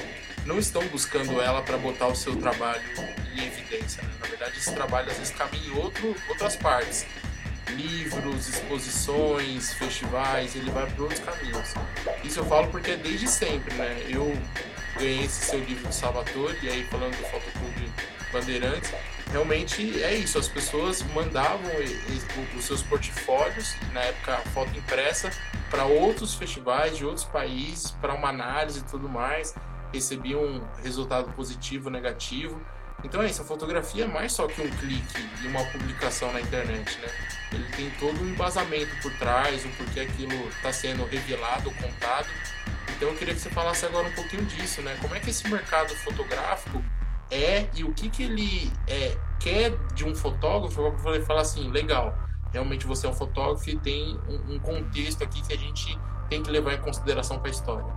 [0.47, 2.83] não estão buscando ela para botar o seu trabalho
[3.35, 3.66] em evidência.
[3.95, 4.03] Né?
[4.21, 7.07] Na verdade, esse trabalho às vezes caminha em outro, outras partes.
[7.71, 11.75] Livros, exposições, festivais, ele vai para outros caminhos.
[12.23, 14.07] Isso eu falo porque é desde sempre, né?
[14.09, 14.37] Eu
[14.97, 17.93] ganhei esse seu livro de Salvatore, e aí falando do Fotoclube
[18.33, 18.93] Bandeirantes,
[19.31, 21.71] realmente é isso, as pessoas mandavam
[22.57, 25.31] os seus portfólios, na época foto impressa,
[25.71, 29.55] para outros festivais de outros países, para uma análise e tudo mais,
[29.93, 32.61] recebiam um resultado positivo, negativo.
[33.07, 36.41] Então é isso, a fotografia é mais só que um clique e uma publicação na
[36.41, 37.09] internet, né?
[37.53, 42.27] Ele tem todo um embasamento por trás, o porquê aquilo está sendo revelado, contado.
[42.97, 44.99] Então eu queria que você falasse agora um pouquinho disso, né?
[45.01, 46.83] Como é que esse mercado fotográfico
[47.31, 51.71] é e o que, que ele é, quer de um fotógrafo para poder falar assim,
[51.71, 52.13] legal,
[52.53, 55.97] realmente você é um fotógrafo e tem um, um contexto aqui que a gente
[56.29, 57.95] tem que levar em consideração para a história.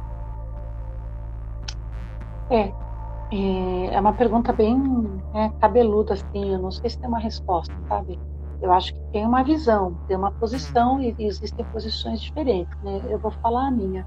[2.51, 2.88] É,
[3.31, 4.77] é, uma pergunta bem
[5.33, 8.19] né, cabeluda, assim, eu não sei se tem uma resposta, sabe?
[8.61, 13.01] Eu acho que tem uma visão, tem uma posição e existem posições diferentes, né?
[13.09, 14.05] Eu vou falar a minha.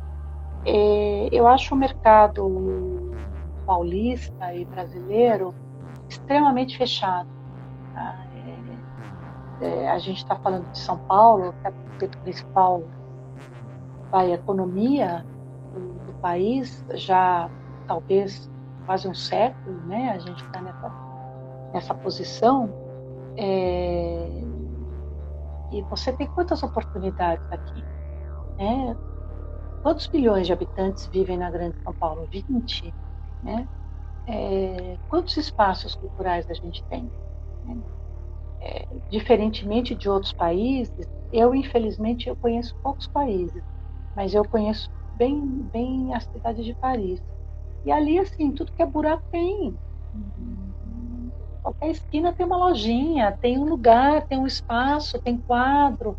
[0.64, 3.12] É, eu acho o mercado
[3.64, 5.54] paulista e brasileiro
[6.08, 7.28] extremamente fechado.
[7.94, 8.26] Tá?
[9.61, 11.54] É, é, a gente está falando de São Paulo,
[11.98, 12.82] que é a principal
[14.12, 15.24] a economia
[15.72, 17.48] do, do, país, já
[17.87, 18.50] talvez
[18.86, 20.10] quase um século, né?
[20.10, 20.92] A gente está nessa,
[21.72, 22.68] nessa posição.
[23.36, 24.42] É,
[25.72, 27.82] e você tem quantas oportunidades aqui?
[28.58, 28.96] Né?
[29.82, 32.28] Quantos milhões de habitantes vivem na Grande São Paulo?
[32.30, 32.94] 20.
[33.42, 33.66] Né?
[34.26, 37.10] É, quantos espaços culturais a gente tem?
[37.64, 37.76] Né?
[38.60, 43.62] É, diferentemente de outros países, eu infelizmente eu conheço poucos países,
[44.14, 47.20] mas eu conheço bem, bem a cidade de Paris.
[47.84, 49.76] E ali assim, tudo que é buraco tem.
[51.62, 56.16] Qualquer esquina tem uma lojinha, tem um lugar, tem um espaço, tem quadro.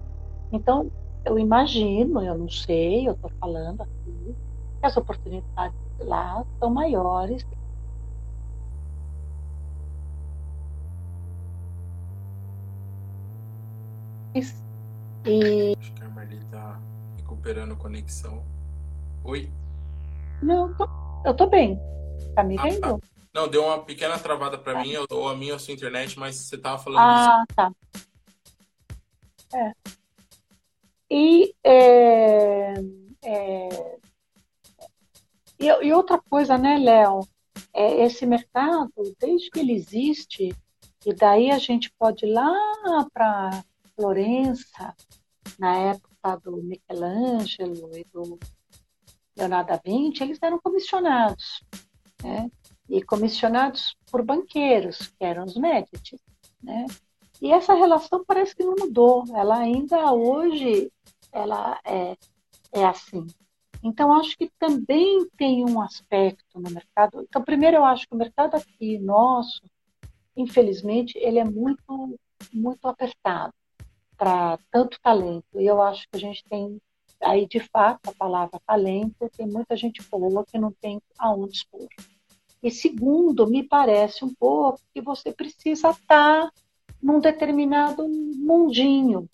[0.51, 0.89] Então,
[1.25, 4.35] eu imagino, eu não sei, eu estou falando aqui,
[4.79, 7.45] que as oportunidades lá são maiores.
[15.25, 15.75] E...
[15.79, 16.79] Acho que a Marli está
[17.17, 18.43] recuperando a conexão.
[19.23, 19.49] Oi?
[20.41, 20.87] Não, tô,
[21.25, 21.79] eu tô bem.
[22.35, 22.79] Tá me ah, vendo?
[22.81, 22.99] Tá.
[23.33, 24.81] Não, deu uma pequena travada para tá.
[24.81, 27.55] mim, ou a minha ou a sua internet, mas você tava falando Ah, isso.
[27.55, 27.71] tá.
[29.53, 29.71] É.
[31.09, 32.73] E é,
[33.23, 33.97] é,
[35.59, 37.21] e, e outra coisa, né, Léo?
[37.73, 40.53] É, esse mercado, desde que ele existe,
[41.05, 42.53] e daí a gente pode ir lá
[43.13, 43.63] para
[43.95, 44.95] Florença,
[45.59, 48.39] na época do Michelangelo e do
[49.35, 51.63] Leonardo da Vinci, eles eram comissionados,
[52.21, 52.49] né?
[52.89, 56.19] E comissionados por banqueiros, que eram os Medici,
[56.61, 56.85] né?
[57.41, 59.25] E essa relação parece que não mudou.
[59.35, 60.91] Ela ainda hoje
[61.31, 62.15] ela é,
[62.71, 63.27] é assim.
[63.83, 67.21] Então, acho que também tem um aspecto no mercado.
[67.21, 69.61] Então, primeiro, eu acho que o mercado aqui nosso,
[70.37, 72.17] infelizmente, ele é muito,
[72.53, 73.53] muito apertado
[74.15, 75.59] para tanto talento.
[75.59, 76.79] E eu acho que a gente tem
[77.23, 81.87] aí, de fato, a palavra talento, tem muita gente boa que não tem aonde expor.
[82.61, 86.49] E segundo, me parece um pouco que você precisa estar
[87.01, 89.29] num determinado mundinho,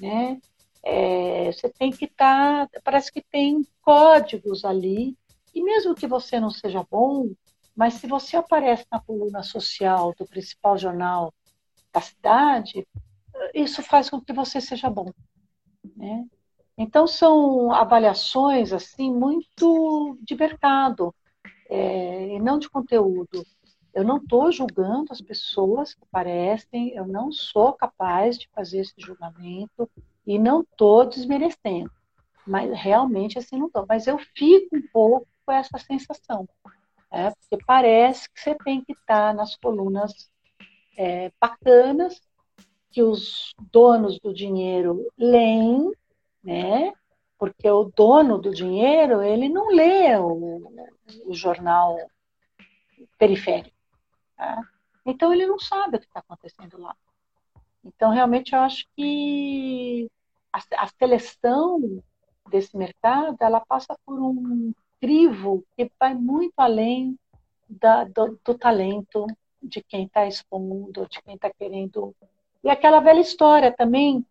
[0.00, 0.40] né?
[0.82, 5.16] É, você tem que estar, parece que tem códigos ali,
[5.54, 7.30] e mesmo que você não seja bom,
[7.76, 11.32] mas se você aparece na coluna social do principal jornal
[11.92, 12.86] da cidade,
[13.54, 15.10] isso faz com que você seja bom.
[15.96, 16.26] Né?
[16.76, 21.14] Então são avaliações assim muito de mercado
[21.68, 23.44] é, e não de conteúdo.
[23.92, 28.94] Eu não estou julgando as pessoas que aparecem, eu não sou capaz de fazer esse
[28.98, 29.88] julgamento,
[30.26, 31.90] e não estou desmerecendo,
[32.46, 33.84] mas realmente assim não estou.
[33.88, 36.48] Mas eu fico um pouco com essa sensação,
[37.10, 40.30] é, porque parece que você tem que estar nas colunas
[40.96, 42.20] é, bacanas,
[42.90, 45.92] que os donos do dinheiro leem,
[46.44, 46.92] né?
[47.38, 50.62] Porque o dono do dinheiro, ele não lê o,
[51.26, 51.96] o jornal
[53.18, 53.76] periférico.
[54.36, 54.62] Tá?
[55.04, 56.96] Então, ele não sabe o que está acontecendo lá.
[57.84, 60.10] Então, realmente, eu acho que
[60.52, 62.02] a, a seleção
[62.50, 67.18] desse mercado ela passa por um crivo que vai muito além
[67.68, 69.26] da, do, do, talento
[69.62, 72.14] de quem está expondo, de quem está querendo.
[72.62, 74.24] E aquela velha história também,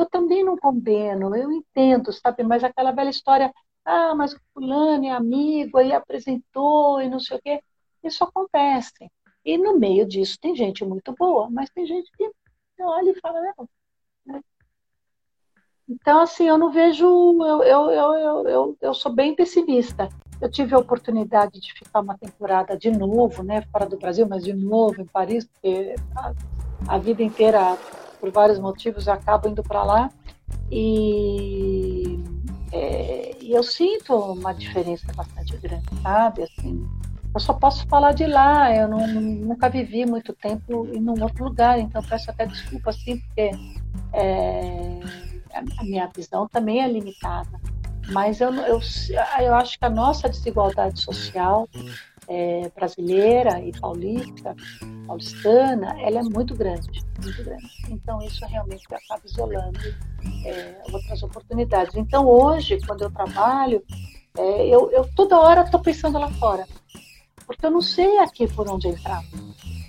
[0.00, 2.42] eu também não condeno, eu entendo, sabe?
[2.42, 3.52] Mas aquela velha história,
[3.84, 7.62] ah, mas o fulano é amigo, aí apresentou e não sei o quê.
[8.02, 9.10] Isso acontece.
[9.44, 12.30] E no meio disso tem gente muito boa, mas tem gente que
[12.82, 13.68] olha e fala, não,
[15.90, 17.04] então, assim, eu não vejo.
[17.04, 20.08] Eu, eu, eu, eu, eu sou bem pessimista.
[20.40, 24.44] eu tive a oportunidade de ficar uma temporada de novo, né, fora do Brasil, mas
[24.44, 26.32] de novo em Paris, porque a,
[26.94, 27.76] a vida inteira,
[28.20, 30.10] por vários motivos, eu acabo indo para lá.
[30.70, 32.22] E,
[32.72, 36.42] é, e eu sinto uma diferença bastante grande, sabe?
[36.42, 36.86] Assim,
[37.34, 41.44] eu só posso falar de lá, eu não, nunca vivi muito tempo em um outro
[41.44, 43.50] lugar, então peço até desculpa, assim, porque
[44.12, 45.00] é,
[45.78, 47.60] a minha visão também é limitada.
[48.12, 48.80] Mas eu, eu,
[49.40, 51.68] eu acho que a nossa desigualdade social
[52.30, 54.54] é, brasileira e paulista,
[55.04, 56.88] paulistana, ela é muito grande,
[57.20, 57.68] muito grande.
[57.88, 59.80] Então isso realmente acaba isolando
[60.46, 61.96] é, outras oportunidades.
[61.96, 63.82] Então hoje, quando eu trabalho,
[64.38, 66.66] é, eu, eu, toda hora estou pensando lá fora,
[67.44, 69.22] porque eu não sei aqui por onde entrar.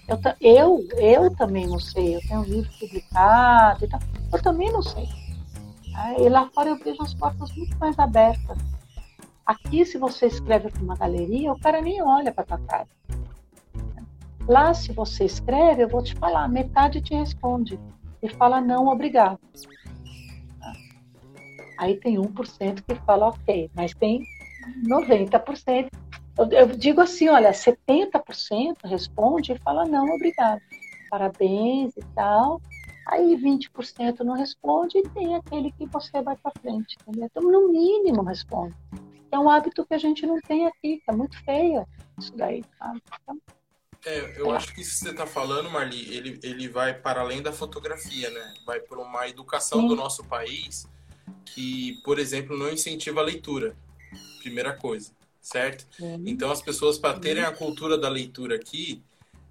[0.07, 2.15] Eu, eu, eu também não sei.
[2.15, 3.99] Eu tenho um livro publicado e tal.
[4.33, 5.07] Eu também não sei.
[6.19, 8.57] E lá fora eu vejo as portas muito mais abertas.
[9.51, 12.87] Aqui, se você escreve para uma galeria, o cara nem olha para tua cara.
[14.47, 17.77] Lá, se você escreve, eu vou te falar, metade te responde
[18.23, 19.37] e fala não, obrigado.
[21.77, 24.23] Aí tem 1% que fala ok, mas tem
[24.87, 25.89] 90%.
[26.37, 30.61] Eu, eu digo assim, olha, 70% responde e fala não, obrigado.
[31.09, 32.61] Parabéns e tal.
[33.05, 36.95] Aí 20% não responde e tem aquele que você vai para frente.
[37.01, 37.25] Entendeu?
[37.29, 38.73] Então, no mínimo, responde.
[39.31, 41.87] É um hábito que a gente não tem aqui, é muito feio
[42.19, 42.63] isso daí.
[42.77, 43.01] Sabe?
[43.21, 43.41] Então,
[44.05, 44.57] é, eu é.
[44.57, 48.29] acho que isso que você está falando, Marli, ele, ele vai para além da fotografia,
[48.29, 48.53] né?
[48.65, 49.87] Vai para uma educação Sim.
[49.87, 50.87] do nosso país
[51.45, 53.75] que, por exemplo, não incentiva a leitura.
[54.39, 55.87] Primeira coisa, certo?
[55.95, 56.23] Sim.
[56.25, 59.03] Então, as pessoas, para terem a cultura da leitura aqui,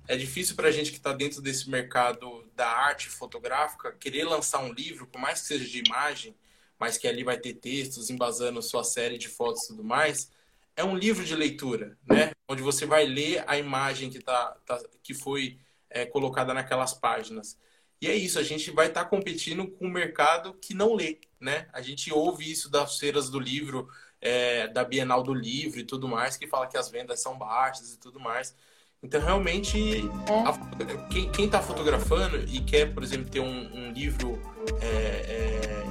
[0.09, 4.59] é difícil para a gente que está dentro desse mercado da arte fotográfica querer lançar
[4.59, 6.35] um livro, por mais que seja de imagem,
[6.81, 10.33] mas que ali vai ter textos embasando sua série de fotos e tudo mais.
[10.75, 12.33] É um livro de leitura, né?
[12.49, 15.59] Onde você vai ler a imagem que, tá, tá que foi
[15.91, 17.59] é, colocada naquelas páginas.
[18.01, 21.19] E é isso, a gente vai estar tá competindo com um mercado que não lê,
[21.39, 21.69] né?
[21.71, 23.87] A gente ouve isso das feiras do livro,
[24.19, 27.93] é, da Bienal do Livro e tudo mais, que fala que as vendas são baixas
[27.93, 28.57] e tudo mais.
[29.03, 30.03] Então, realmente,
[30.47, 34.39] a, quem está fotografando e quer, por exemplo, ter um, um livro
[34.81, 35.90] é, é,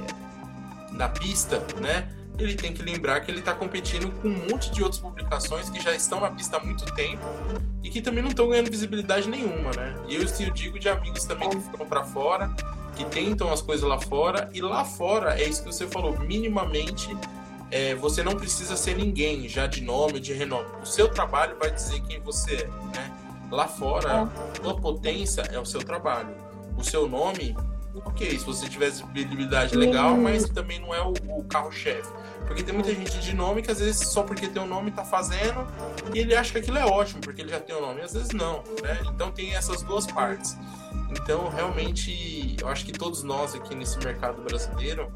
[1.00, 2.08] na pista, né?
[2.38, 5.80] Ele tem que lembrar que ele está competindo com um monte de outras publicações que
[5.80, 7.22] já estão na pista há muito tempo
[7.82, 9.94] e que também não estão ganhando visibilidade nenhuma, né?
[10.08, 12.50] E eu, eu digo de amigos também que ficam para fora,
[12.94, 17.14] que tentam as coisas lá fora, e lá fora, é isso que você falou, minimamente
[17.70, 20.68] é, você não precisa ser ninguém já de nome, de renome.
[20.82, 23.12] O seu trabalho vai dizer quem você é, né?
[23.50, 26.34] Lá fora, a sua potência é o seu trabalho.
[26.76, 27.54] O seu nome,
[27.94, 32.10] ok, se você tiver visibilidade legal, mas também não é o, o carro-chefe.
[32.46, 34.90] Porque tem muita gente de nome que às vezes só porque tem o um nome
[34.90, 35.66] tá fazendo
[36.14, 38.00] e ele acha que aquilo é ótimo, porque ele já tem o um nome.
[38.00, 39.00] E às vezes não, né?
[39.12, 40.56] Então tem essas duas partes.
[41.10, 45.12] Então, realmente, eu acho que todos nós aqui nesse mercado brasileiro,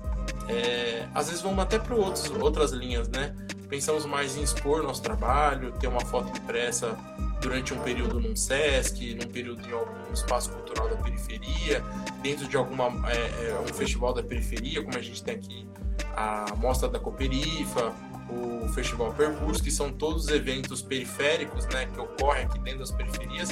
[0.48, 3.34] é, às vezes vamos até para outras linhas, né?
[3.68, 6.96] Pensamos mais em expor nosso trabalho, ter uma foto impressa
[7.44, 11.84] durante um período num SESC, num período em algum espaço cultural da periferia,
[12.22, 15.68] dentro de alguma é, é, um festival da periferia, como a gente tem aqui
[16.16, 17.92] a Mostra da Cooperifa,
[18.30, 23.50] o Festival Percurso, que são todos eventos periféricos, né, que ocorrem aqui dentro das periferias,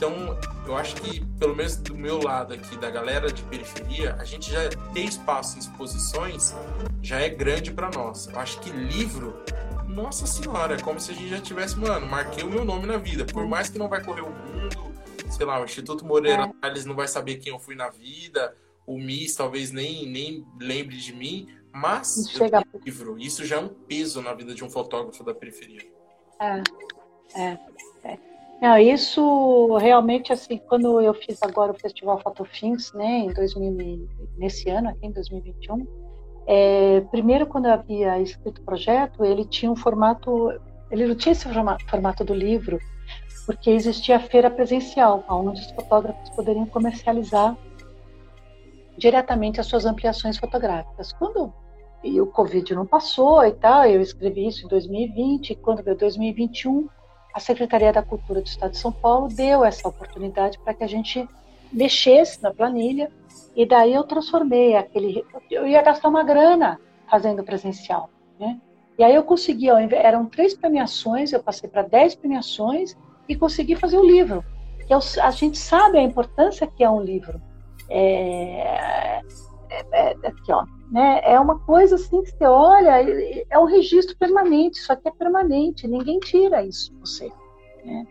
[0.00, 0.34] então,
[0.66, 4.50] eu acho que, pelo menos do meu lado aqui, da galera de periferia, a gente
[4.50, 6.54] já ter espaço em exposições
[7.02, 8.26] já é grande para nós.
[8.28, 9.36] Eu acho que livro,
[9.90, 12.96] nossa senhora, é como se a gente já tivesse, mano, marquei o meu nome na
[12.96, 13.24] vida.
[13.24, 14.94] Por mais que não vai correr o mundo,
[15.30, 16.66] sei lá, o Instituto Moreira é.
[16.66, 20.96] eles não vai saber quem eu fui na vida, o MIS talvez nem, nem lembre
[20.96, 22.64] de mim, mas Chega...
[22.84, 25.82] livro, isso já é um peso na vida de um fotógrafo da periferia.
[26.40, 26.62] É,
[27.40, 27.58] é,
[28.04, 28.18] é.
[28.60, 34.68] Não, isso realmente, assim, quando eu fiz agora o Festival Fotofins, né, em 2000, nesse
[34.68, 35.86] ano aqui, em 2021,
[36.52, 40.50] é, primeiro, quando eu havia escrito o projeto, ele tinha um formato,
[40.90, 41.46] ele não tinha esse
[41.88, 42.76] formato do livro,
[43.46, 47.56] porque existia a feira presencial, onde os fotógrafos poderiam comercializar
[48.98, 51.12] diretamente as suas ampliações fotográficas.
[51.12, 51.54] Quando
[52.02, 55.96] e o Covid não passou e tal, eu escrevi isso em 2020, e quando veio
[55.96, 56.88] 2021,
[57.32, 60.88] a Secretaria da Cultura do Estado de São Paulo deu essa oportunidade para que a
[60.88, 61.28] gente
[61.72, 63.08] mexesse na planilha
[63.54, 68.60] e daí eu transformei aquele eu ia gastar uma grana fazendo presencial né
[68.98, 72.96] e aí eu consegui eram três premiações eu passei para dez premiações
[73.28, 74.44] e consegui fazer o livro
[74.86, 77.40] que a gente sabe a importância que é um livro
[77.88, 79.20] é,
[79.70, 81.20] é, é, aqui ó né?
[81.22, 83.00] É uma coisa assim que você olha,
[83.48, 87.32] é um registro permanente, isso aqui é permanente, ninguém tira isso de você,
[87.84, 88.04] né?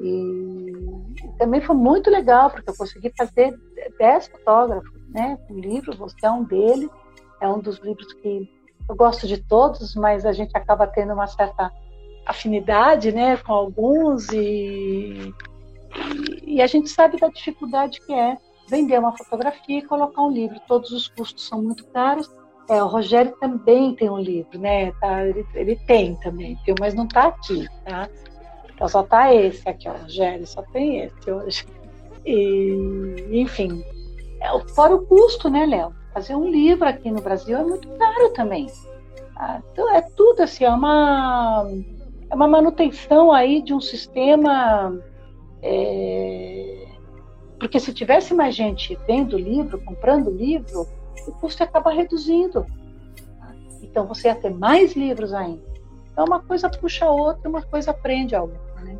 [0.00, 3.58] E também foi muito legal, porque eu consegui fazer
[3.98, 5.38] 10 fotógrafos, né?
[5.50, 6.90] O livro, você é um deles,
[7.40, 8.48] é um dos livros que
[8.88, 11.70] eu gosto de todos, mas a gente acaba tendo uma certa
[12.26, 15.34] afinidade, né, com alguns e,
[16.42, 18.36] e a gente sabe da dificuldade que é
[18.68, 20.60] vender uma fotografia e colocar um livro.
[20.68, 22.30] Todos os custos são muito caros.
[22.68, 24.92] É, o Rogério também tem um livro, né?
[25.00, 28.08] Tá, ele, ele tem também, mas não está aqui, tá?
[28.78, 31.66] Então só está esse aqui, ó, Rogério, só tem esse hoje.
[32.24, 33.84] E, enfim,
[34.40, 35.92] é, fora o custo, né, Léo?
[36.14, 38.68] Fazer um livro aqui no Brasil é muito caro também.
[39.34, 39.60] Tá?
[39.72, 41.68] Então é tudo assim, é uma,
[42.30, 44.96] é uma manutenção aí de um sistema.
[45.60, 46.86] É,
[47.58, 50.86] porque se tivesse mais gente vendo livro, comprando livro,
[51.26, 52.64] o custo acaba reduzindo.
[53.82, 55.66] Então você ia ter mais livros ainda.
[56.12, 58.67] Então uma coisa puxa a outra, uma coisa prende a outra.
[58.82, 58.98] Né?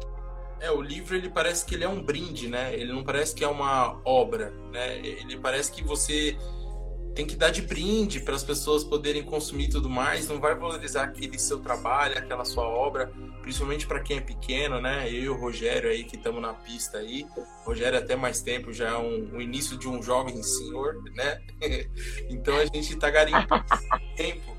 [0.60, 2.74] É, o livro ele parece que ele é um brinde, né?
[2.74, 4.98] Ele não parece que é uma obra, né?
[4.98, 6.36] Ele parece que você
[7.14, 11.02] tem que dar de brinde para as pessoas poderem consumir tudo mais, não vai valorizar
[11.02, 13.12] aquele seu trabalho, aquela sua obra,
[13.42, 15.08] principalmente para quem é pequeno, né?
[15.08, 18.72] Eu e o Rogério aí que estamos na pista aí, o Rogério até mais tempo
[18.72, 21.40] já é um, o início de um jovem senhor, né?
[22.30, 23.64] então a gente está garimpando
[24.16, 24.57] tempo.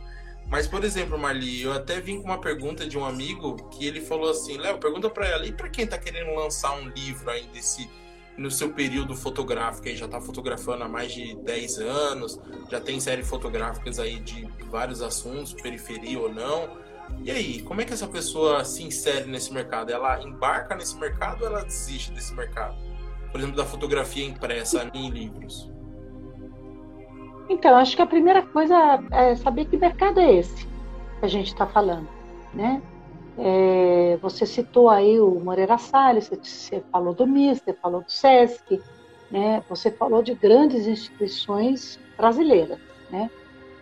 [0.50, 4.02] Mas, por exemplo, Marli, eu até vim com uma pergunta de um amigo que ele
[4.02, 7.47] falou assim: Léo, pergunta para ela, e para quem está querendo lançar um livro aí
[7.47, 7.89] desse
[8.39, 12.39] no seu período fotográfico, aí já está fotografando há mais de 10 anos,
[12.72, 16.78] já tem séries fotográficas aí de vários assuntos, periferia ou não.
[17.24, 19.91] E aí, como é que essa pessoa se insere nesse mercado?
[19.91, 22.78] Ela embarca nesse mercado ou ela desiste desse mercado?
[23.30, 25.70] Por exemplo, da fotografia impressa em livros.
[27.50, 30.68] Então, acho que a primeira coisa é saber que mercado é esse
[31.20, 32.08] que a gente está falando,
[32.54, 32.82] né?
[33.38, 38.82] É, você citou aí o Moreira Salles, você falou do MIS, você falou do SESC,
[39.32, 39.64] né?
[39.70, 42.80] você falou de grandes instituições brasileiras.
[43.10, 43.30] Né?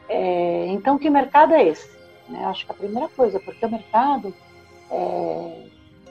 [0.07, 1.89] É, então, que mercado é esse?
[2.29, 2.45] Né?
[2.45, 4.33] Acho que a primeira coisa, porque o mercado,
[4.91, 5.63] é,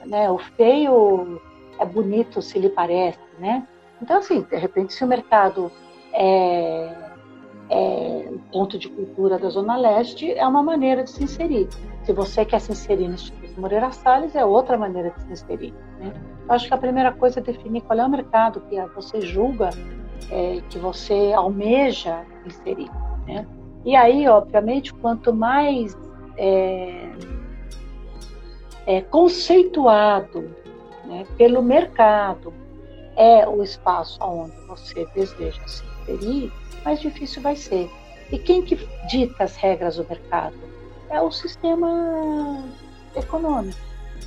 [0.05, 1.41] né, o feio
[1.79, 3.19] é bonito se lhe parece.
[3.39, 3.65] Né?
[4.01, 5.71] Então, assim, de repente, se o mercado
[6.11, 7.06] é,
[7.69, 11.67] é ponto de cultura da Zona Leste, é uma maneira de se inserir.
[12.03, 15.73] Se você quer se inserir no Instituto Moreira Salles, é outra maneira de se inserir.
[15.99, 16.13] Né?
[16.47, 19.69] Acho que a primeira coisa é definir qual é o mercado que você julga
[20.31, 22.89] é, que você almeja inserir.
[23.27, 23.45] Né?
[23.85, 25.97] E aí, obviamente, quanto mais
[26.37, 27.09] é,
[28.85, 30.55] é, conceituado
[31.05, 32.53] né, pelo mercado
[33.15, 36.51] é o espaço onde você deseja se inserir,
[36.87, 37.89] mais difícil vai ser.
[38.31, 38.75] E quem que
[39.09, 40.55] dita as regras do mercado?
[41.09, 42.63] é o sistema
[43.15, 43.79] econômico.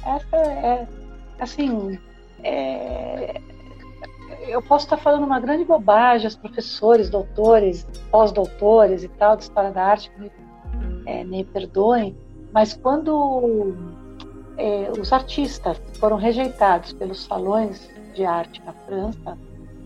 [0.04, 0.88] Essa é,
[1.38, 1.98] assim,
[2.42, 3.40] é,
[4.48, 9.70] eu posso estar falando uma grande bobagem, os professores, doutores, pós-doutores e tal de História
[9.70, 10.32] da Arte me,
[11.06, 12.16] é, me perdoem,
[12.52, 13.74] mas quando
[14.56, 19.38] é, os artistas foram rejeitados pelos salões de arte na França,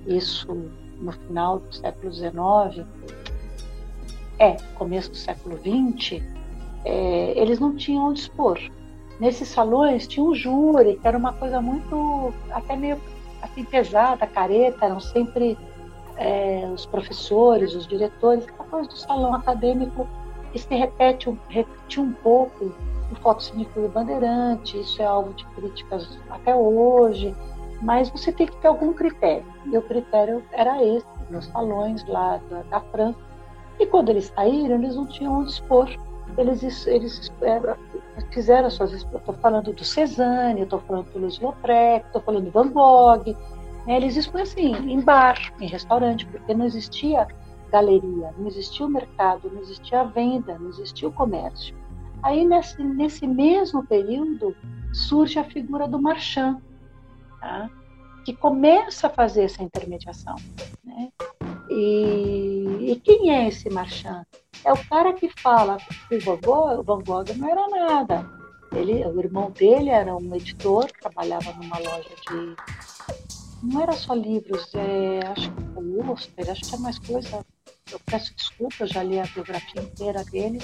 [0.07, 0.71] isso
[1.05, 2.87] no final do século XIX,
[4.39, 6.23] é, começo do século XX,
[6.85, 8.59] é, eles não tinham onde expor.
[9.21, 13.01] Nesses salões tinha um júri, que era uma coisa muito, até meio
[13.41, 15.57] assim, pesada, careta, eram sempre
[16.17, 20.09] é, os professores, os diretores, aquela coisa do salão acadêmico
[20.53, 22.73] que se repete, repete um pouco
[23.11, 27.35] no Fotocine Clube Bandeirante, isso é alvo de críticas até hoje,
[27.83, 29.45] mas você tem que ter algum critério.
[29.67, 33.19] E o critério era esse, nos salões lá da, da França.
[33.79, 35.89] E quando eles saíram, eles não tinham onde expor
[36.37, 37.61] eles, eles é,
[38.33, 38.93] fizeram as suas.
[38.93, 43.37] Estou falando do Cezanne, estou falando do Luiz Lautrec, estou falando do Van Gogh.
[43.87, 43.97] Né?
[43.97, 47.29] Eles expõem assim, em bar, em restaurante, porque não existia
[47.71, 51.75] galeria, não existia o mercado, não existia a venda, não existia o comércio.
[52.23, 54.57] Aí, nesse, nesse mesmo período,
[54.93, 56.59] surge a figura do marchand,
[57.45, 57.71] tá?
[58.25, 60.35] que começa a fazer essa intermediação.
[60.83, 61.13] Né?
[61.69, 64.25] E, e quem é esse marchand?
[64.65, 65.77] É o cara que fala
[66.09, 68.27] que o Van Gogh, o Van Gogh não era nada.
[68.73, 72.57] Ele, o irmão dele era um editor, trabalhava numa loja de.
[73.63, 75.63] Não era só livros, é, acho que
[76.07, 77.45] pôster, acho que é mais coisa.
[77.91, 80.59] Eu peço desculpa, eu já li a biografia inteira dele,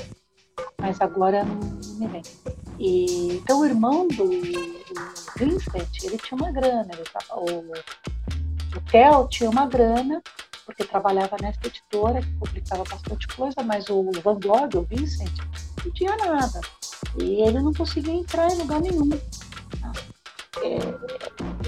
[0.81, 1.57] mas agora não,
[1.99, 2.31] me lembro.
[2.79, 4.29] E, então o irmão do,
[5.37, 7.73] Vincent, ele tinha uma grana, ele o,
[8.77, 10.23] o Theo tinha uma grana
[10.65, 15.33] porque trabalhava nessa editora que publicava bastante coisa, mas o Van Gogh, o Vincent,
[15.85, 16.61] não tinha nada.
[17.21, 19.11] E ele não conseguia entrar em lugar nenhum.
[20.63, 20.79] É,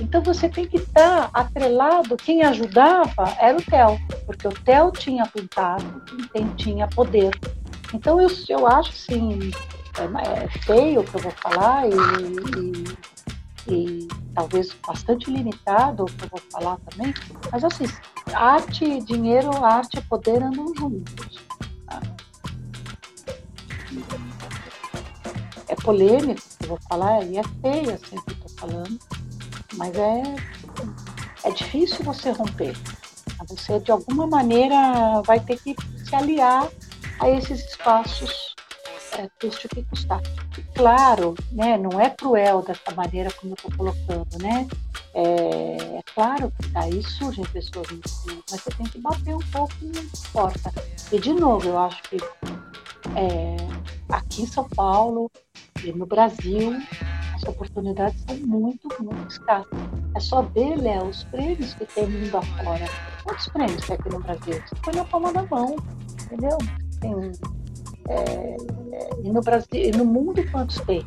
[0.01, 2.17] então você tem que estar atrelado.
[2.17, 5.85] Quem ajudava era o Theo, porque o Theo tinha contato,
[6.57, 7.31] tinha poder.
[7.95, 9.51] Então eu, eu acho assim,
[9.99, 11.93] é, é feio o que eu vou falar e,
[13.69, 17.13] e, e, talvez bastante limitado o que eu vou falar também,
[17.51, 17.85] mas assim,
[18.33, 21.39] arte, dinheiro, arte e poder andam juntos.
[21.87, 22.01] Tá?
[25.69, 28.59] É polêmico o que eu vou falar e é feio assim o que eu estou
[28.59, 28.99] falando,
[29.75, 30.23] mas é,
[31.45, 32.75] é difícil você romper.
[33.49, 35.75] Você de alguma maneira vai ter que
[36.07, 36.69] se aliar
[37.21, 38.55] a esses espaços
[39.19, 39.47] é, que.
[40.59, 44.67] E claro, né, não é cruel dessa maneira como eu estou colocando, né?
[45.15, 47.87] É, é, claro que daí surgem pessoas
[48.51, 50.03] mas você tem que bater um pouco na
[50.33, 50.73] porta.
[51.11, 52.17] E de novo, eu acho que
[53.17, 53.57] é,
[54.09, 55.31] aqui em São Paulo
[55.85, 56.81] e no Brasil
[57.35, 59.67] as oportunidades são muito, muito escassas.
[60.15, 62.87] É só ver, Léo, os prêmios que tem mundo afora.
[63.25, 64.63] Quantos prêmios tem aqui no Brasil?
[64.67, 65.77] Você põe na palma da mão,
[66.25, 66.57] entendeu?
[67.03, 67.13] Tem
[68.09, 68.57] é,
[69.25, 71.05] e no Brasil, e no mundo quantos tem?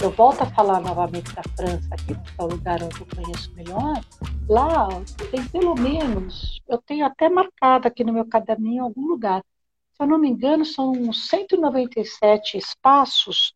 [0.00, 3.52] Eu volto a falar novamente da França, aqui, que é o lugar onde eu conheço
[3.54, 4.00] melhor.
[4.48, 4.88] Lá
[5.30, 9.44] tem pelo menos, eu tenho até marcado aqui no meu caderninho em algum lugar.
[9.92, 13.54] Se eu não me engano, são 197 espaços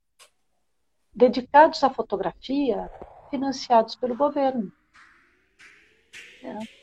[1.15, 2.91] dedicados à fotografia
[3.31, 4.71] financiados pelo governo.
[6.43, 6.76] É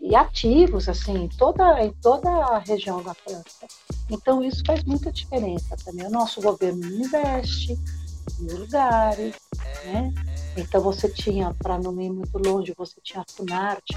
[0.00, 3.66] e ativos assim em toda em toda a região da França.
[4.10, 6.06] Então isso faz muita diferença também.
[6.06, 7.78] O nosso governo investe
[8.40, 9.34] em lugares,
[9.84, 10.12] né?
[10.56, 13.94] Então você tinha, para não ir muito longe, você tinha a Funarte,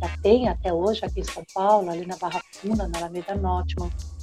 [0.00, 3.74] já tem até hoje aqui em São Paulo, ali na Barra Funda, na Alameda Norte,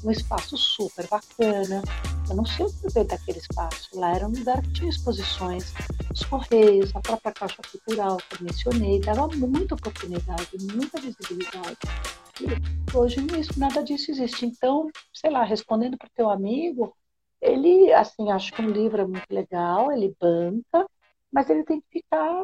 [0.03, 1.81] um espaço super bacana.
[2.29, 3.89] Eu não sei o que veio daquele espaço.
[3.93, 5.73] Lá era um lugar que tinha exposições,
[6.13, 11.77] os Correios, a própria Caixa Cultural que eu mencionei, dava muita oportunidade, muita visibilidade.
[12.41, 14.45] E hoje isso, nada disso existe.
[14.45, 16.95] Então, sei lá, respondendo para o teu amigo,
[17.41, 20.85] ele, assim, acho que um livro é muito legal, ele banca,
[21.31, 22.43] mas ele tem que ficar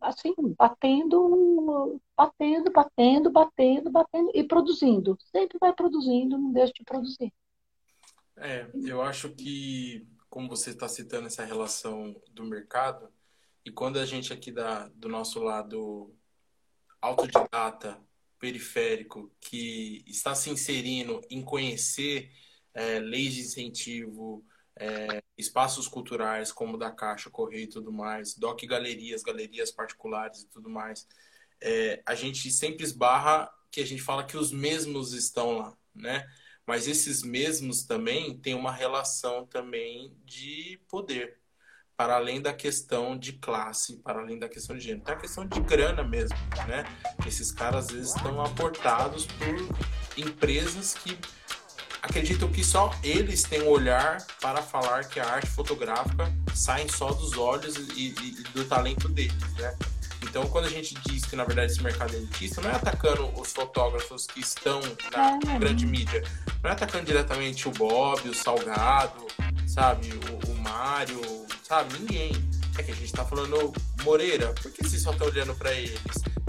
[0.00, 5.16] assim, batendo, batendo, batendo, batendo, batendo e produzindo.
[5.30, 7.32] Sempre vai produzindo, não deixa de produzir.
[8.36, 13.12] É, eu acho que, como você está citando essa relação do mercado,
[13.64, 16.14] e quando a gente aqui da, do nosso lado
[17.00, 18.00] autodidata,
[18.38, 22.30] periférico, que está se inserindo em conhecer
[22.72, 24.44] é, leis de incentivo,
[24.76, 30.42] é, espaços culturais como o da Caixa, Correio e tudo mais, DOC Galerias, galerias particulares
[30.42, 31.06] e tudo mais,
[31.60, 36.26] é, a gente sempre esbarra que a gente fala que os mesmos estão lá, né?
[36.66, 41.38] Mas esses mesmos também têm uma relação também de poder,
[41.96, 45.04] para além da questão de classe, para além da questão de gênero.
[45.04, 46.36] Tem a questão de grana mesmo,
[46.66, 46.84] né?
[47.26, 51.18] Esses caras às vezes estão aportados por empresas que
[52.02, 57.12] acredito que só eles têm um olhar para falar que a arte fotográfica sai só
[57.12, 59.76] dos olhos e, e, do talento deles, né?
[60.22, 63.28] Então, quando a gente diz que, na verdade, esse mercado é elitista, não é atacando
[63.40, 64.80] os fotógrafos que estão
[65.12, 65.58] na é.
[65.58, 66.24] grande mídia.
[66.62, 69.26] Não é atacando diretamente o Bob, o Salgado,
[69.66, 70.10] sabe?
[70.12, 71.20] O, o Mário,
[71.62, 71.98] sabe?
[72.00, 72.32] Ninguém.
[72.76, 73.72] É que a gente tá falando
[74.04, 76.00] Moreira, por que vocês só estão olhando para eles?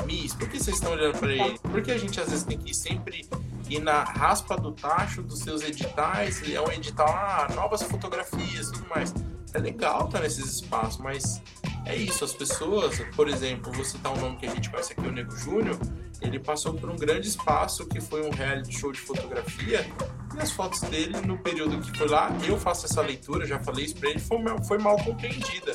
[0.06, 1.60] Miss, por que vocês estão olhando para eles?
[1.62, 3.28] Porque a gente, às vezes, tem que ir sempre
[3.70, 8.72] e na raspa do tacho dos seus editais, é um edital, ah, novas fotografias e
[8.74, 9.14] tudo mais.
[9.54, 11.42] É legal estar nesses espaços, mas
[11.86, 15.08] é isso, as pessoas, por exemplo, vou citar um nome que a gente conhece aqui,
[15.08, 15.78] o Nego Júnior,
[16.22, 19.88] ele passou por um grande espaço que foi um reality show de fotografia
[20.36, 23.86] e as fotos dele no período que foi lá, eu faço essa leitura, já falei
[23.86, 25.74] isso pra ele, foi, foi mal compreendida.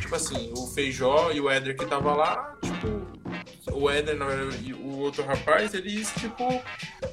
[0.00, 3.08] Tipo assim, o Feijó e o Éder que tava lá, tipo,
[3.72, 4.16] o Éder
[4.62, 6.44] e o outro rapaz, eles, tipo,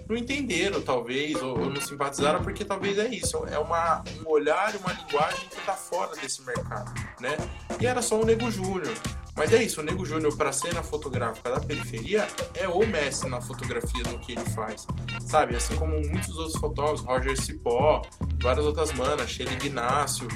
[0.07, 4.75] não entenderam, talvez, ou, ou, não simpatizaram, porque talvez é isso, é uma, um olhar
[4.75, 7.37] uma linguagem que tá fora desse mercado, né?
[7.79, 8.93] E era só o Nego Júnior.
[9.35, 13.41] Mas é isso, o Nego Júnior, para cena fotográfica da periferia, é o mestre na
[13.41, 14.87] fotografia no que ele faz,
[15.27, 15.57] sabe?
[15.57, 18.01] Assim como muitos outros fotógrafos, Roger Cipó,
[18.41, 20.27] várias outras manas, Shelly Ignacio,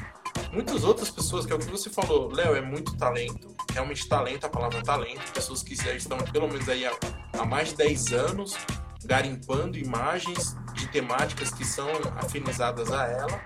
[0.51, 4.45] muitas outras pessoas, que é o que você falou, Léo, é muito talento, realmente talento,
[4.45, 6.91] a palavra talento, pessoas que já estão pelo menos aí há,
[7.37, 8.57] há mais de 10 anos
[9.05, 13.41] garimpando imagens de temáticas que são afinizadas a ela,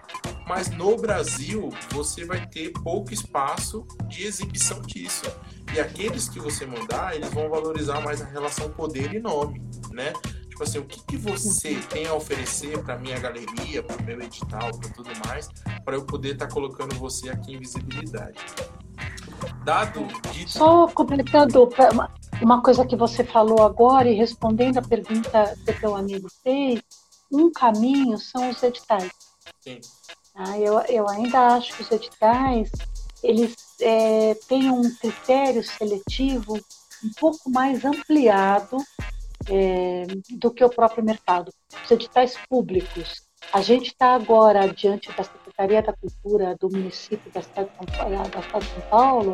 [0.48, 5.26] mas no Brasil você vai ter pouco espaço de exibição disso.
[5.74, 9.62] E aqueles que você mandar, eles vão valorizar mais a relação poder e nome,
[9.92, 10.14] né?
[10.54, 14.22] Tipo assim, o que, que você tem a oferecer para minha galeria, para o meu
[14.22, 15.50] edital, para tudo mais,
[15.84, 18.38] para eu poder estar tá colocando você aqui em visibilidade.
[19.66, 20.52] Dado dito...
[20.52, 21.68] Só completando
[22.40, 26.84] uma coisa que você falou agora e respondendo a pergunta que teu amigo fez,
[27.32, 29.10] um caminho são os editais.
[29.60, 29.82] Sim.
[30.36, 32.70] Ah, eu, eu ainda acho que os editais
[33.24, 36.54] eles é, têm um critério seletivo
[37.04, 38.78] um pouco mais ampliado
[39.50, 40.06] é,
[40.38, 41.52] do que o próprio mercado.
[41.84, 43.24] Os editais públicos.
[43.52, 48.82] A gente está agora diante da Secretaria da Cultura do município da cidade de São
[48.90, 49.34] Paulo,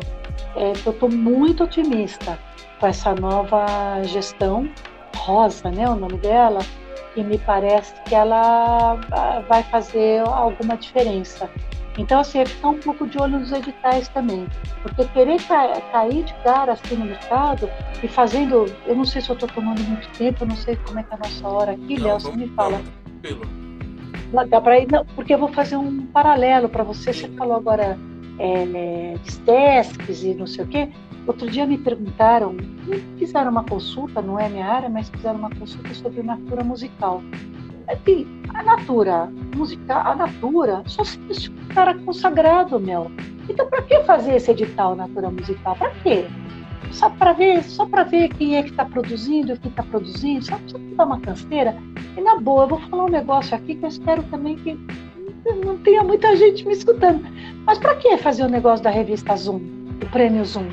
[0.56, 2.38] é, eu estou muito otimista
[2.78, 4.68] com essa nova gestão,
[5.16, 6.60] Rosa, né, o nome dela,
[7.16, 11.50] e me parece que ela ah, vai fazer alguma diferença.
[12.00, 14.46] Então, assim, é ficar um pouco de olho nos editais também.
[14.82, 15.38] Porque querer
[15.92, 17.68] cair de cara assim no mercado
[18.02, 18.64] e fazendo.
[18.86, 21.12] Eu não sei se eu estou tomando muito tempo, eu não sei como é que
[21.12, 22.80] é a nossa hora aqui, Léo, você me fala.
[24.32, 27.12] Não, dá para ir, não, porque eu vou fazer um paralelo para você.
[27.12, 27.98] Você falou agora
[28.38, 30.88] é, de testes e não sei o quê.
[31.26, 32.56] Outro dia me perguntaram,
[33.18, 37.22] fizeram uma consulta, não é minha área, mas fizeram uma consulta sobre natura musical.
[37.88, 43.10] Assim, a natura musical, a natura, só se um cara consagrado, meu.
[43.48, 45.74] Então, para que fazer esse edital natura musical?
[45.76, 46.24] Para quê?
[46.92, 50.44] Só para ver, só para ver quem é que está produzindo, o que está produzindo,
[50.44, 51.76] só para dar uma canseira.
[52.16, 54.78] E na boa, eu vou falar um negócio aqui que eu espero também que
[55.64, 57.24] não tenha muita gente me escutando.
[57.64, 59.60] Mas para que fazer o negócio da revista Zoom,
[60.02, 60.68] o prêmio Zoom?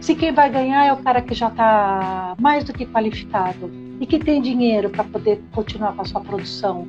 [0.00, 4.06] Se quem vai ganhar é o cara que já está mais do que qualificado e
[4.06, 6.86] que tem dinheiro para poder continuar com a sua produção.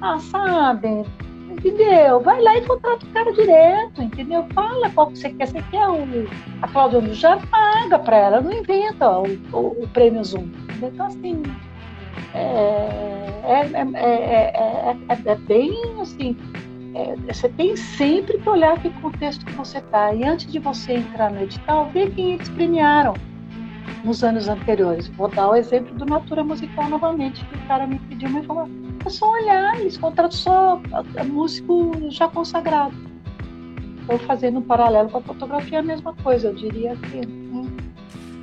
[0.00, 1.04] Ah, sabe?
[1.50, 2.20] Entendeu?
[2.20, 4.44] Vai lá e contrata o cara direto, entendeu?
[4.54, 5.46] Fala qual que você quer.
[5.46, 6.28] Você quer o,
[6.62, 10.42] a Cláudia já paga para ela, não inventa o, o, o, prêmio Zoom.
[10.42, 10.90] Entendeu?
[10.92, 11.42] Então, assim,
[12.34, 16.36] é, é, é, é, bem assim.
[17.26, 20.12] você tem sempre que olhar que contexto que você está.
[20.12, 23.14] E antes de você entrar no edital, ver quem eles premiaram
[24.04, 25.08] nos anos anteriores.
[25.08, 28.74] Vou dar o exemplo do Natura Musical novamente, que o cara me pediu uma informação.
[29.04, 30.80] É só olhar, eles contratam só
[31.26, 32.94] músico já consagrado.
[34.00, 37.26] Estou fazendo um paralelo com a fotografia, a mesma coisa, eu diria que.
[37.26, 37.44] Né?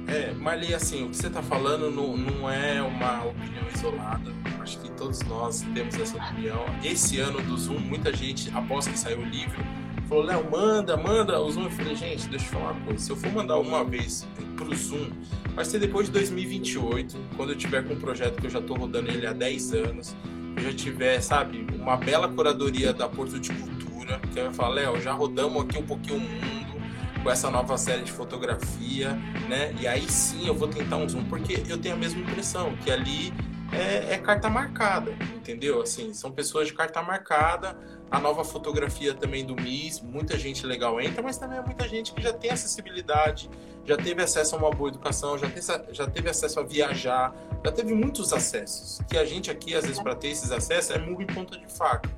[0.07, 4.31] É, Marli, assim, o que você está falando não, não é uma opinião isolada.
[4.59, 6.65] Acho que todos nós temos essa opinião.
[6.83, 9.63] Esse ano do Zoom, muita gente, após que saiu o livro,
[10.11, 11.63] falou, Léo, manda, manda o Zoom.
[11.63, 12.99] Eu falei, gente, deixa eu falar uma coisa.
[12.99, 15.09] Se eu for mandar uma vez pro Zoom,
[15.55, 18.77] vai ser depois de 2028, quando eu tiver com um projeto que eu já estou
[18.77, 20.15] rodando ele há 10 anos,
[20.57, 25.01] eu já tiver, sabe, uma bela curadoria da Porto de Cultura, que vai falar, Léo,
[25.01, 26.81] já rodamos aqui um pouquinho o mundo
[27.23, 29.11] com essa nova série de fotografia,
[29.47, 29.73] né?
[29.79, 32.91] E aí sim eu vou tentar um zoom, porque eu tenho a mesma impressão, que
[32.91, 33.31] ali
[33.71, 35.81] é, é carta marcada, entendeu?
[35.81, 37.77] Assim, são pessoas de carta marcada,
[38.09, 42.13] a nova fotografia também do MIS, muita gente legal entra, mas também é muita gente
[42.13, 43.49] que já tem acessibilidade,
[43.85, 45.63] já teve acesso a uma boa educação, já, tem,
[45.93, 48.99] já teve acesso a viajar, já teve muitos acessos.
[49.07, 51.71] Que a gente aqui, às vezes, para ter esses acessos, é murro em ponta de
[51.73, 52.09] faca,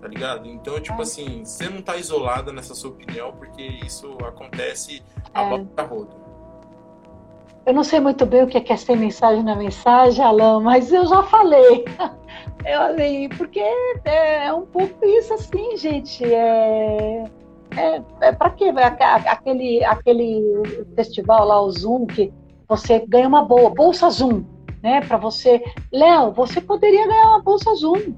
[0.00, 0.46] tá ligado?
[0.46, 5.02] Então, tipo assim, você não tá isolada nessa sua opinião, porque isso acontece
[5.34, 5.48] a é.
[5.48, 6.29] volta roda.
[7.66, 10.62] Eu não sei muito bem o que é, que é ser mensagem na mensagem, Alain,
[10.62, 11.84] mas eu já falei.
[12.64, 13.60] Eu, assim, porque
[14.04, 16.22] é, é um pouco isso assim, gente.
[16.24, 17.24] É,
[17.76, 18.72] é, é para quê?
[19.26, 20.62] Aquele, aquele
[20.94, 22.30] festival lá, o Zoom, que
[22.68, 24.44] você ganha uma boa, bolsa Zoom,
[24.82, 25.00] né?
[25.00, 25.62] Para você.
[25.90, 28.14] Léo, você poderia ganhar uma bolsa Zoom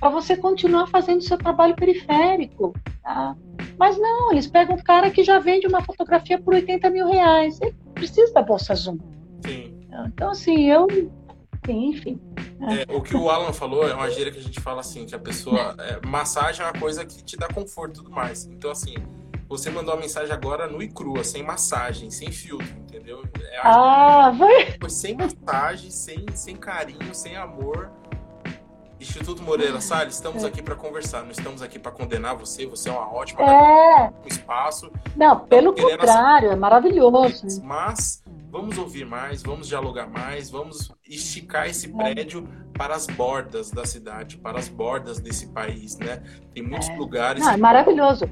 [0.00, 2.72] para você continuar fazendo seu trabalho periférico.
[3.02, 3.36] Tá?
[3.78, 7.60] Mas não, eles pegam um cara que já vende uma fotografia por 80 mil reais.
[7.60, 7.74] Ele
[8.04, 8.98] precisa da bolsa Zoom.
[9.44, 9.86] Sim.
[10.06, 10.86] Então, assim, eu
[11.68, 12.20] enfim.
[12.60, 15.14] É, o que o Alan falou é uma gíria que a gente fala assim, que
[15.14, 15.74] a pessoa.
[15.78, 18.44] É, massagem é uma coisa que te dá conforto e tudo mais.
[18.46, 18.94] Então, assim,
[19.48, 23.22] você mandou uma mensagem agora no e crua, sem massagem, sem filtro, entendeu?
[23.40, 24.90] É, ah, foi?
[24.90, 27.90] Sem massagem, sem, sem carinho, sem amor.
[29.04, 30.46] Instituto Moreira Salles, estamos é.
[30.46, 34.10] aqui para conversar, não estamos aqui para condenar você, você é uma ótima é.
[34.24, 34.90] um espaço.
[35.14, 37.62] Não, pelo contrário, é maravilhoso.
[37.62, 43.84] Mas vamos ouvir mais, vamos dialogar mais, vamos esticar esse prédio para as bordas da
[43.84, 46.22] cidade, para as bordas desse país, né?
[46.54, 46.96] Tem muitos é.
[46.96, 47.44] lugares.
[47.44, 48.24] Não, é maravilhoso.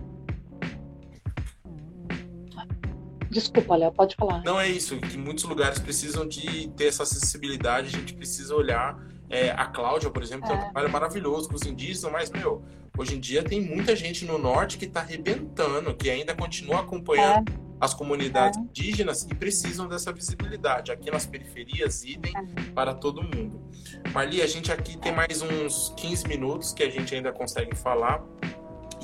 [3.30, 4.42] Desculpa, Léo, pode falar.
[4.42, 9.11] Não é isso, que muitos lugares precisam de ter essa acessibilidade, a gente precisa olhar.
[9.32, 10.62] É, a Cláudia, por exemplo, tem um é.
[10.64, 12.62] trabalho maravilhoso com os indígenas, mas, meu,
[12.96, 17.50] hoje em dia tem muita gente no norte que está arrebentando, que ainda continua acompanhando
[17.50, 18.62] é as comunidades é.
[18.62, 20.92] indígenas que precisam dessa visibilidade.
[20.92, 22.32] Aqui nas periferias, idem
[22.74, 23.60] para todo mundo.
[24.12, 28.22] Marli, a gente aqui tem mais uns 15 minutos que a gente ainda consegue falar.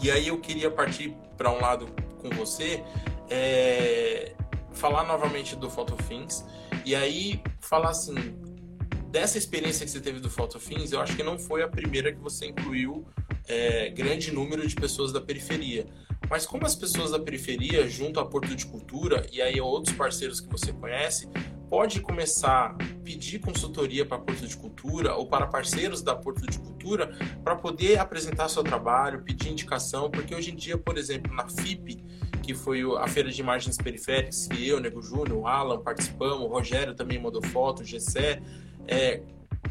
[0.00, 2.84] E aí eu queria partir para um lado com você,
[3.28, 4.34] é,
[4.72, 6.44] falar novamente do Photofins
[6.84, 8.14] e aí falar assim,
[9.10, 12.20] dessa experiência que você teve do Photofins, eu acho que não foi a primeira que
[12.20, 13.06] você incluiu
[13.46, 15.86] é, grande número de pessoas da periferia.
[16.28, 20.40] Mas como as pessoas da periferia, junto a Porto de Cultura e aí outros parceiros
[20.40, 21.28] que você conhece,
[21.70, 26.58] pode começar a pedir consultoria para Porto de Cultura ou para parceiros da Porto de
[26.58, 31.48] Cultura para poder apresentar seu trabalho, pedir indicação, porque hoje em dia, por exemplo, na
[31.48, 32.02] FIP,
[32.42, 36.46] que foi a Feira de Imagens Periféricas, que eu, Nego Júnior, o Alan participamos, o
[36.46, 38.40] Rogério também mandou foto, o Gessé,
[38.88, 39.20] é,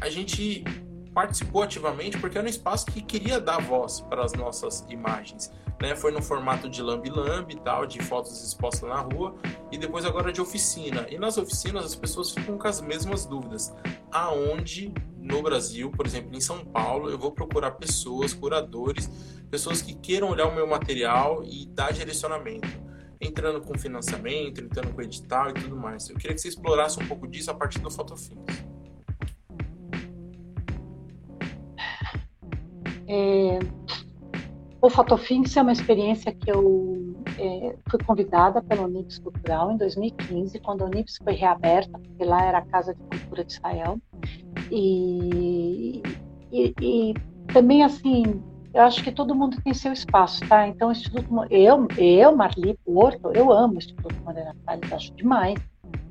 [0.00, 0.64] a gente
[1.12, 5.52] participou ativamente porque era um espaço que queria dar voz para as nossas imagens.
[5.82, 5.96] Né?
[5.96, 9.34] Foi no formato de lambi-lambi tal, de fotos expostas na rua,
[9.70, 11.06] e depois agora de oficina.
[11.10, 13.74] E nas oficinas as pessoas ficam com as mesmas dúvidas.
[14.10, 19.10] Aonde no Brasil, por exemplo, em São Paulo, eu vou procurar pessoas, curadores,
[19.50, 22.68] pessoas que queiram olhar o meu material e dar direcionamento
[23.20, 26.08] entrando com financiamento, entrando com edital e tudo mais.
[26.08, 28.67] Eu queria que você explorasse um pouco disso a partir do Fotofins.
[33.08, 33.58] É,
[34.80, 40.60] o Fotofins é uma experiência que eu é, fui convidada pela Unibs Cultural em 2015,
[40.60, 43.98] quando a Unibs foi reaberta, porque lá era a Casa de Cultura de Israel.
[44.70, 46.00] E,
[46.52, 47.14] e, e
[47.52, 48.40] também, assim,
[48.72, 50.68] eu acho que todo mundo tem seu espaço, tá?
[50.68, 55.58] Então, o Instituto, eu, eu Marli Porto, eu amo o Instituto Moreira Salles, acho demais,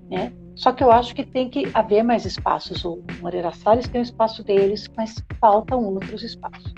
[0.10, 0.34] né?
[0.56, 2.84] Só que eu acho que tem que haver mais espaços.
[2.84, 6.74] O Moreira Salles tem o espaço deles, mas faltam outros espaços.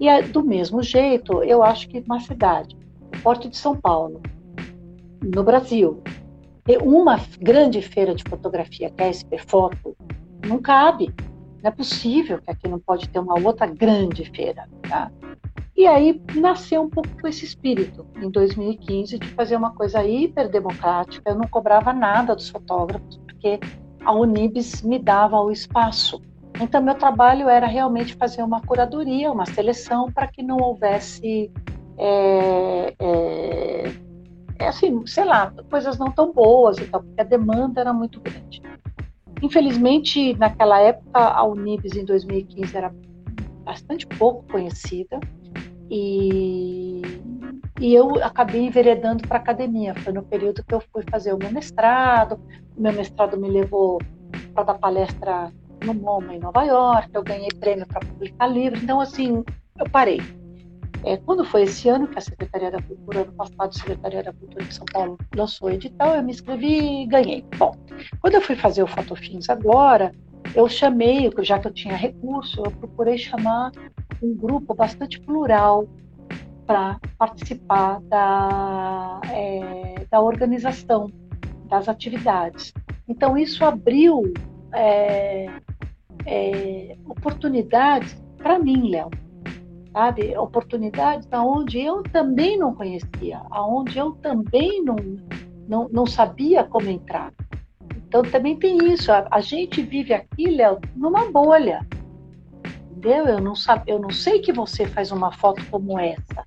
[0.00, 2.76] E é, do mesmo jeito, eu acho que uma cidade,
[3.16, 4.22] o Porto de São Paulo,
[5.22, 6.02] no Brasil,
[6.64, 9.96] ter uma grande feira de fotografia, que é a SP Foto,
[10.46, 11.12] não cabe.
[11.62, 14.68] Não é possível que aqui não pode ter uma outra grande feira.
[14.88, 15.10] Tá?
[15.76, 21.30] E aí nasceu um pouco esse espírito, em 2015, de fazer uma coisa hiper democrática.
[21.30, 23.58] Eu não cobrava nada dos fotógrafos, porque
[24.04, 26.20] a Unibis me dava o espaço.
[26.60, 31.52] Então, meu trabalho era realmente fazer uma curadoria, uma seleção, para que não houvesse,
[31.96, 33.92] é, é,
[34.58, 38.60] é, assim, sei lá, coisas não tão boas porque a demanda era muito grande.
[39.40, 42.92] Infelizmente, naquela época, a Unibis, em 2015, era
[43.64, 45.20] bastante pouco conhecida
[45.90, 47.02] e,
[47.80, 49.94] e eu acabei enveredando para academia.
[49.94, 52.40] Foi no período que eu fui fazer o meu mestrado.
[52.76, 53.98] O meu mestrado me levou
[54.52, 55.52] para dar palestra
[55.84, 59.44] no MoMA em Nova York, eu ganhei prêmio para publicar livros, então assim,
[59.78, 60.20] eu parei.
[61.04, 64.32] É, quando foi esse ano que a Secretaria da Cultura, ano passado, a Secretaria da
[64.32, 67.44] Cultura de São Paulo lançou o edital, eu me inscrevi e ganhei.
[67.56, 67.74] Bom,
[68.20, 70.12] quando eu fui fazer o Fotofins agora,
[70.54, 73.70] eu chamei, já que eu tinha recurso, eu procurei chamar
[74.22, 75.88] um grupo bastante plural
[76.66, 81.10] para participar da, é, da organização
[81.66, 82.72] das atividades.
[83.08, 84.32] Então, isso abriu
[84.74, 85.46] é,
[86.26, 89.10] é, oportunidades para mim, Léo,
[89.92, 90.36] sabe?
[90.36, 94.96] Oportunidades aonde eu também não conhecia, aonde eu também não,
[95.68, 97.32] não, não sabia como entrar.
[98.08, 99.12] Então também tem isso.
[99.12, 101.86] A, a gente vive aqui, Léo, numa bolha.
[102.90, 103.26] Entendeu?
[103.26, 106.46] Eu não, sabe, eu não sei que você faz uma foto como essa.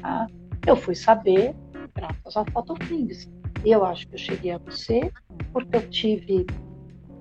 [0.00, 0.26] Tá?
[0.66, 1.54] Eu fui saber
[1.94, 3.30] graças ao Photofings.
[3.64, 5.10] E eu acho que eu cheguei a você
[5.52, 6.46] porque eu tive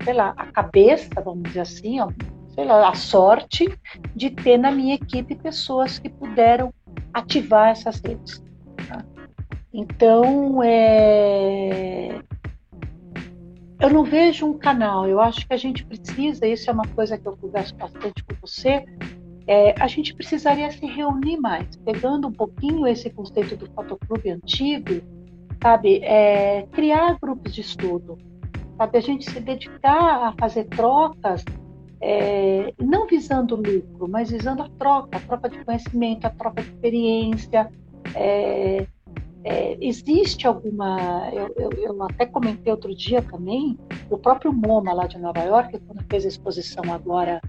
[0.04, 2.10] sei lá, a cabeça, vamos dizer assim, ó,
[2.54, 3.68] sei lá, a sorte
[4.16, 6.74] de ter na minha equipe pessoas que puderam
[7.14, 8.43] ativar essas redes.
[8.88, 9.04] Tá?
[9.74, 12.20] Então, é...
[13.80, 17.18] eu não vejo um canal, eu acho que a gente precisa, isso é uma coisa
[17.18, 18.86] que eu converso bastante com você,
[19.45, 25.01] é, a gente precisaria se reunir mais, pegando um pouquinho esse conceito do fotoclube antigo,
[25.62, 28.18] sabe, é, criar grupos de estudo,
[28.78, 28.97] sabe?
[28.97, 31.43] A gente se dedicar a fazer trocas,
[32.01, 36.69] é, não visando lucro, mas visando a troca, a troca de conhecimento, a troca de
[36.69, 37.71] experiência.
[38.13, 38.86] É,
[39.43, 41.30] é, existe alguma.
[41.34, 43.78] Eu, eu, eu, até comentei outro dia também,
[44.09, 47.41] o próprio MoMA lá de Nova York, quando fez a exposição agora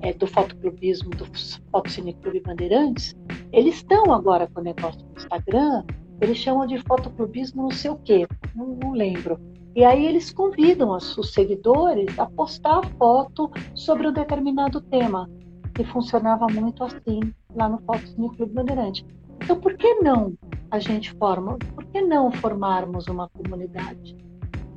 [0.00, 1.26] é, do fotoclubismo, do
[1.70, 3.14] Fotocine Clube Bandeirantes,
[3.52, 5.84] eles estão agora com o negócio no Instagram,
[6.20, 9.38] eles chamam de fotoclubismo não sei o quê, não, não lembro
[9.74, 15.30] e aí eles convidam os, seguidores a postar foto sobre um determinado tema,
[15.74, 17.20] que funcionava muito assim
[17.54, 19.06] lá no Fotos no Clube Bandeirante.
[19.42, 20.34] Então, por que não
[20.70, 21.58] a gente forma?
[21.74, 24.16] Por que não formarmos uma comunidade?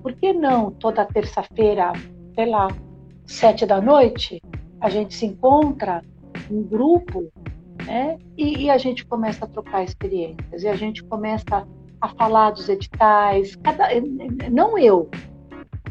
[0.01, 1.91] Por que não toda terça-feira,
[2.33, 2.67] sei lá,
[3.25, 4.41] sete da noite,
[4.79, 6.01] a gente se encontra
[6.49, 7.31] um grupo,
[7.85, 8.17] né?
[8.37, 11.67] E, e, a gente começa a trocar experiências e a gente começa
[12.01, 13.55] a falar dos editais.
[13.55, 13.87] Cada,
[14.51, 15.09] não eu,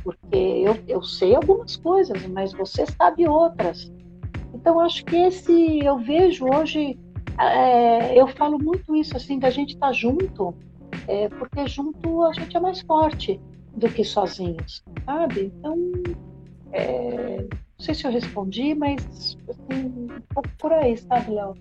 [0.03, 3.93] porque eu, eu sei algumas coisas, mas você sabe outras.
[4.53, 6.99] Então acho que esse eu vejo hoje
[7.39, 10.55] é, eu falo muito isso assim da gente estar tá junto,
[11.09, 13.41] é, porque junto a gente é mais forte
[13.77, 15.53] do que sozinhos, sabe?
[15.57, 15.77] Então
[16.73, 21.55] é, não sei se eu respondi, mas assim, um pouco por aí, sabe, Léo?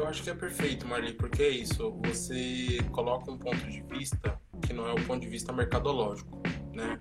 [0.00, 1.92] Eu acho que é perfeito, Marli, porque é isso.
[2.06, 6.40] Você coloca um ponto de vista que não é o ponto de vista mercadológico,
[6.72, 6.98] né?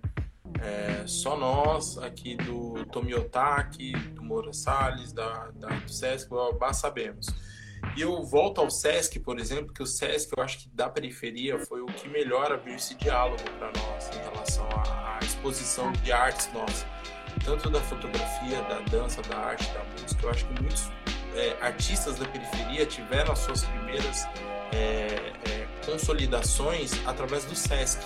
[0.61, 6.29] É, só nós aqui do Tomiotaki, do Moura Salles, da, da, do Sesc,
[6.73, 7.27] sabemos.
[7.95, 11.57] E eu volto ao Sesc, por exemplo, que o Sesc, eu acho que da periferia
[11.57, 16.51] foi o que melhor abriu esse diálogo para nós em relação à exposição de artes
[16.53, 16.85] nossas
[17.45, 20.25] tanto da fotografia, da dança, da arte, da música.
[20.25, 20.91] Eu acho que muitos
[21.35, 24.27] é, artistas da periferia tiveram as suas primeiras
[24.71, 27.99] é, é, consolidações através do SESC,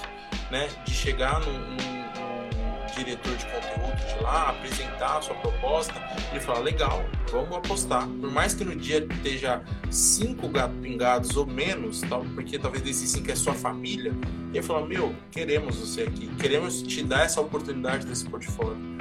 [0.52, 0.70] né?
[0.86, 5.94] De chegar num, num, num, diretor de conteúdo de lá, apresentar a sua proposta
[6.34, 8.08] e falar, legal, vamos apostar.
[8.08, 13.10] Por mais que no dia esteja cinco gatos pingados ou menos, tal, porque talvez desses
[13.10, 14.14] cinco é sua família,
[14.54, 18.93] ele fala, meu, queremos você aqui, queremos te dar essa oportunidade desse portfólio.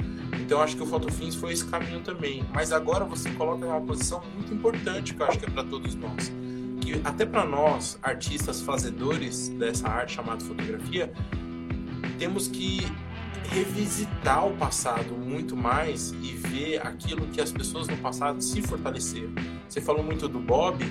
[0.53, 2.45] Então acho que o Fotofins foi esse caminho também.
[2.53, 5.95] Mas agora você coloca uma posição muito importante que eu acho que é para todos
[5.95, 6.31] nós.
[6.79, 11.11] Que até para nós, artistas fazedores dessa arte chamada fotografia,
[12.19, 12.85] temos que
[13.49, 19.33] revisitar o passado muito mais e ver aquilo que as pessoas no passado se fortaleceram.
[19.67, 20.85] Você falou muito do Bob,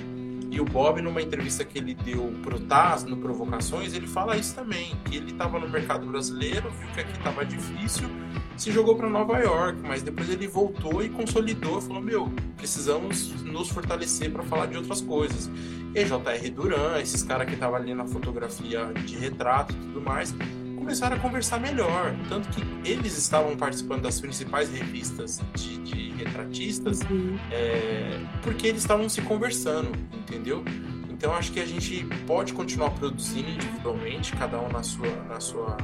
[0.53, 4.53] e o Bob, numa entrevista que ele deu pro Taz, no Provocações, ele fala isso
[4.53, 8.07] também, que ele estava no mercado brasileiro, viu que aqui estava difícil,
[8.55, 13.69] se jogou para Nova York, mas depois ele voltou e consolidou, falou, meu, precisamos nos
[13.69, 15.49] fortalecer para falar de outras coisas.
[15.95, 16.49] E J.R.
[16.51, 20.35] Duran, esses caras que estavam ali na fotografia de retrato e tudo mais,
[20.83, 22.13] começaram a conversar melhor.
[22.27, 27.37] Tanto que eles estavam participando das principais revistas de, de retratistas, uhum.
[27.51, 30.63] é, porque eles estavam se conversando, entendeu?
[31.09, 35.77] Então acho que a gente pode continuar produzindo individualmente, cada um na sua, na sua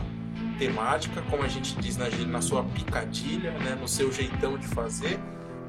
[0.58, 5.18] temática, como a gente diz na, na sua picadilha, né, no seu jeitão de fazer.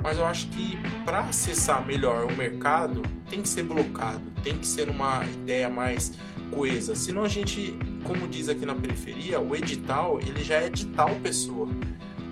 [0.03, 4.67] Mas eu acho que para acessar melhor o mercado tem que ser blocado, tem que
[4.67, 6.15] ser uma ideia mais
[6.51, 6.95] coisa.
[6.95, 11.15] Senão a gente, como diz aqui na periferia, o edital, ele já é de tal
[11.17, 11.69] pessoa.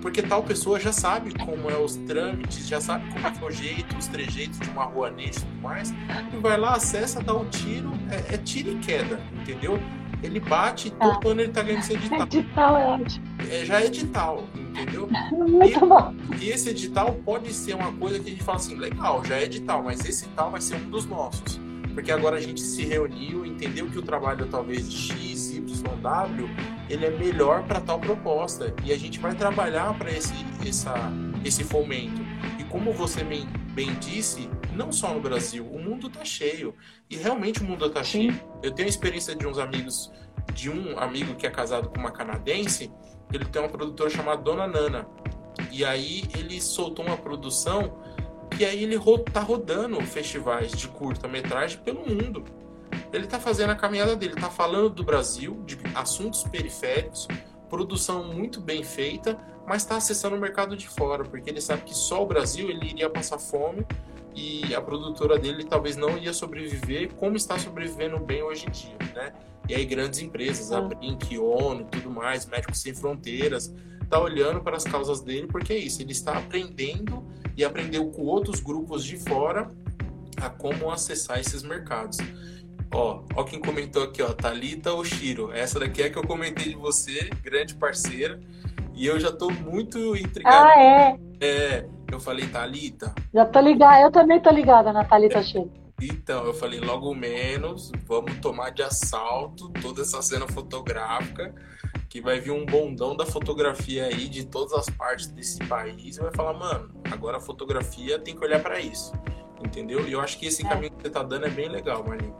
[0.01, 3.47] Porque tal pessoa já sabe como é os trâmites, já sabe como é, que é
[3.47, 5.93] o jeito, os trejeitos de uma rua e tudo mais.
[6.33, 9.77] E vai lá, acessa, dá o um tiro, é, é tiro e queda, entendeu?
[10.23, 11.19] Ele bate e ah.
[11.25, 12.21] ano ele tá ganhando esse edital.
[12.21, 13.25] Edital é ótimo.
[13.49, 15.09] É, já é edital, entendeu?
[15.31, 16.15] Muito e, bom.
[16.39, 19.43] E esse edital pode ser uma coisa que a gente fala assim, legal, já é
[19.43, 21.59] edital, mas esse edital vai ser um dos nossos
[21.99, 26.49] porque agora a gente se reuniu, entendeu que o trabalho talvez de X, Y, W,
[26.89, 30.33] ele é melhor para tal proposta e a gente vai trabalhar para esse,
[30.65, 30.93] essa,
[31.43, 32.21] esse fomento.
[32.57, 36.73] E como você bem, bem disse, não só no Brasil, o mundo está cheio
[37.09, 38.33] e realmente o mundo está cheio.
[38.63, 40.09] Eu tenho a experiência de uns amigos,
[40.53, 42.89] de um amigo que é casado com uma canadense,
[43.33, 45.05] ele tem uma produtora chamada Dona Nana.
[45.69, 47.99] E aí ele soltou uma produção
[48.59, 48.99] e aí ele
[49.31, 52.43] tá rodando festivais de curta-metragem pelo mundo.
[53.13, 57.25] Ele tá fazendo a caminhada dele, tá falando do Brasil, de assuntos periféricos,
[57.69, 61.95] produção muito bem feita, mas está acessando o mercado de fora, porque ele sabe que
[61.95, 63.85] só o Brasil ele iria passar fome
[64.35, 68.97] e a produtora dele talvez não ia sobreviver como está sobrevivendo bem hoje em dia,
[69.15, 69.33] né?
[69.69, 73.73] E aí grandes empresas, a Brink, ONU, tudo mais, Médicos Sem Fronteiras,
[74.09, 77.23] tá olhando para as causas dele, porque é isso, ele está aprendendo
[77.59, 79.69] e aprendeu com outros grupos de fora
[80.41, 82.17] a como acessar esses mercados.
[82.89, 85.51] Ó, ó quem comentou aqui, ó, Talita Oshiro.
[85.51, 88.39] Essa daqui é que eu comentei de você, grande parceira.
[88.95, 90.69] E eu já tô muito intrigado.
[90.69, 91.19] Ah, é?
[91.41, 93.13] É, eu falei, Talita.
[93.33, 95.69] Já tô ligada, eu também tô ligada na Talita Oshiro.
[96.01, 101.53] Então, eu falei, logo menos, vamos tomar de assalto toda essa cena fotográfica
[102.07, 106.21] que vai vir um bondão da fotografia aí de todas as partes desse país e
[106.21, 109.13] vai falar, mano, agora a fotografia tem que olhar para isso,
[109.63, 110.07] entendeu?
[110.07, 110.69] E eu acho que esse é.
[110.69, 112.35] caminho que você tá dando é bem legal, Marlinho.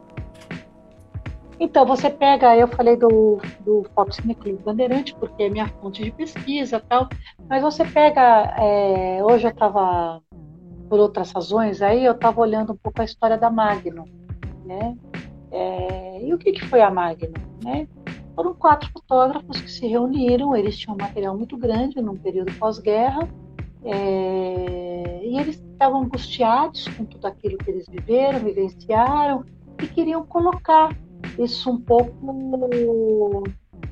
[1.59, 6.09] Então, você pega, eu falei do, do Fotocine Clube Bandeirante, porque é minha fonte de
[6.09, 7.09] pesquisa e tal,
[7.49, 10.21] mas você pega, é, hoje eu estava,
[10.89, 14.05] por outras razões, aí eu estava olhando um pouco a história da Magno,
[14.65, 14.97] né?
[15.51, 17.33] É, e o que, que foi a Magno?
[17.63, 17.87] Né?
[18.35, 23.27] Foram quatro fotógrafos que se reuniram, eles tinham um material muito grande num período pós-guerra,
[23.83, 29.45] é, e eles estavam angustiados com tudo aquilo que eles viveram, vivenciaram,
[29.81, 30.95] e queriam colocar
[31.37, 32.13] isso um pouco.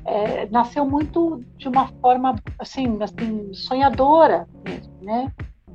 [0.04, 5.32] É, nasceu muito de uma forma assim, assim sonhadora mesmo, né?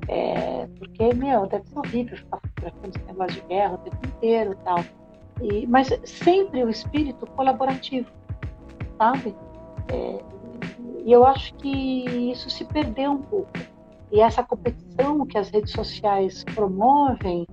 [0.08, 4.54] É, porque, meu, deve ser horrível ficar fotografando esse negócio de guerra o tempo inteiro
[4.54, 4.84] e tal.
[5.68, 8.10] Mas sempre o espírito colaborativo,
[8.98, 9.36] sabe?
[9.92, 10.20] É,
[11.06, 11.70] e eu acho que
[12.32, 13.52] isso se perdeu um pouco.
[14.12, 17.48] E essa competição que as redes sociais promovem,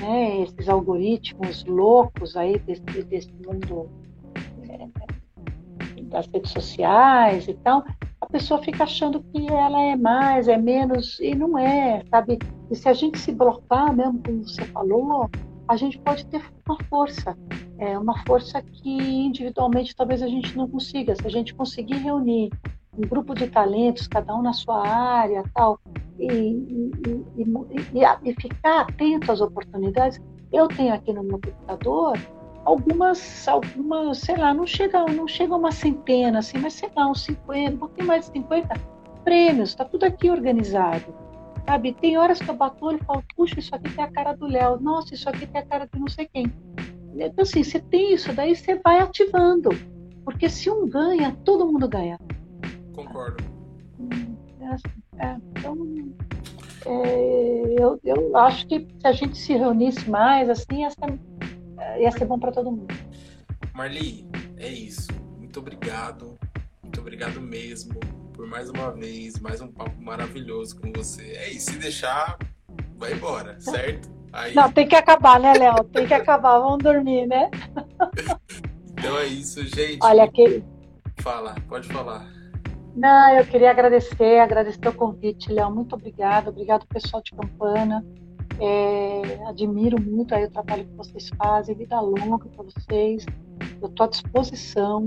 [0.00, 3.90] né, esses algoritmos loucos aí desse, desse mundo
[4.68, 4.88] é,
[6.04, 7.84] das redes sociais e tal,
[8.36, 12.38] pessoa fica achando que ela é mais, é menos, e não é, sabe?
[12.70, 15.30] E se a gente se bloquear mesmo, como você falou,
[15.66, 17.34] a gente pode ter uma força,
[17.78, 21.16] é uma força que individualmente talvez a gente não consiga.
[21.16, 22.50] Se a gente conseguir reunir
[22.96, 25.80] um grupo de talentos, cada um na sua área, tal,
[26.18, 26.92] e, e,
[27.38, 30.20] e, e, ficar atento às oportunidades.
[30.52, 32.18] Eu tenho aqui no meu computador
[32.66, 37.22] algumas, algumas, sei lá, não chega, não chega uma centena, assim, mas sei lá, uns
[37.22, 38.74] 50, um pouquinho mais de 50
[39.24, 41.14] prêmios, está tudo aqui organizado.
[41.64, 41.92] Sabe?
[41.94, 44.32] Tem horas que eu bato o olho e falo, puxa, isso aqui tem a cara
[44.34, 46.52] do Léo, nossa, isso aqui tem a cara de não sei quem.
[47.14, 49.70] Então, assim, você tem isso, daí você vai ativando.
[50.24, 52.18] Porque se um ganha, todo mundo ganha.
[52.94, 53.42] Concordo.
[54.60, 55.76] É, é, então,
[56.84, 61.18] é, eu, eu acho que se a gente se reunisse mais, assim, ser,
[61.98, 62.94] ia ser bom para todo mundo.
[63.74, 65.08] Marli, é isso.
[65.38, 66.38] Muito obrigado.
[66.82, 67.98] Muito obrigado mesmo
[68.36, 71.22] por mais uma vez, mais um papo maravilhoso com você.
[71.22, 72.38] É isso, se deixar,
[72.96, 74.10] vai embora, certo?
[74.30, 74.54] Aí...
[74.54, 75.82] Não, tem que acabar, né, Léo?
[75.84, 77.50] Tem que acabar, vamos dormir, né?
[78.92, 79.98] então é isso, gente.
[80.02, 80.62] Olha, que...
[81.20, 82.30] Fala, pode falar.
[82.94, 85.74] Não, eu queria agradecer, agradecer o convite, Léo.
[85.74, 88.04] Muito obrigado, obrigado pessoal de Campana.
[88.60, 93.26] É, admiro muito aí o trabalho que vocês fazem, vida longa para vocês.
[93.80, 95.06] Eu estou à disposição.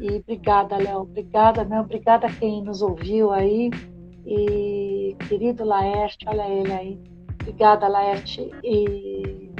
[0.00, 1.02] E obrigada, Léo.
[1.02, 1.80] Obrigada, meu.
[1.80, 3.70] Obrigada a quem nos ouviu aí.
[4.26, 7.00] E querido Laerte, olha ele aí.
[7.40, 8.50] Obrigada, Laerte.
[8.62, 9.50] E,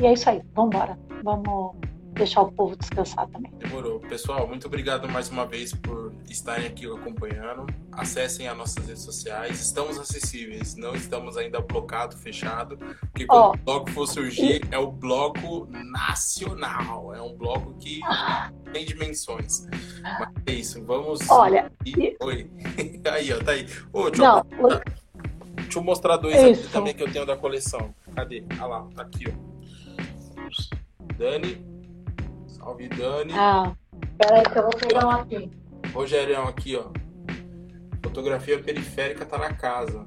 [0.00, 0.40] e é isso aí.
[0.54, 0.98] Vamos embora.
[1.22, 1.76] Vamos
[2.18, 3.50] deixar o povo descansar também.
[3.58, 4.00] Demorou.
[4.00, 7.66] Pessoal, muito obrigado mais uma vez por estarem aqui acompanhando.
[7.92, 9.60] Acessem as nossas redes sociais.
[9.60, 12.76] Estamos acessíveis, não estamos ainda blocado, fechado.
[12.76, 14.74] Porque quando oh, o bloco for surgir, e...
[14.74, 17.14] é o bloco nacional.
[17.14, 18.00] É um bloco que
[18.72, 19.66] tem dimensões.
[20.02, 21.20] Mas é isso, vamos.
[21.30, 21.70] Olha.
[21.86, 22.16] E...
[22.20, 22.50] Oi.
[23.10, 23.66] aí, ó, tá aí.
[23.92, 24.80] Ô, deixa, não, eu...
[25.54, 27.94] deixa eu mostrar dois aqui também que eu tenho da coleção.
[28.14, 28.44] Cadê?
[28.52, 29.48] Olha lá, tá aqui, ó.
[31.16, 31.77] Dani,
[32.68, 33.32] Salve, Dani.
[33.34, 33.72] Ah,
[34.18, 35.50] peraí que eu vou pegar um aqui.
[35.94, 36.90] Rogerião aqui, ó.
[38.02, 40.06] Fotografia periférica tá na casa.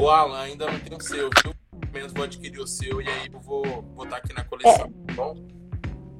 [0.00, 1.54] O Alan ainda não tem o seu, viu?
[1.92, 5.06] Menos vou adquirir o seu e aí eu vou botar aqui na coleção, é.
[5.06, 5.36] tá bom?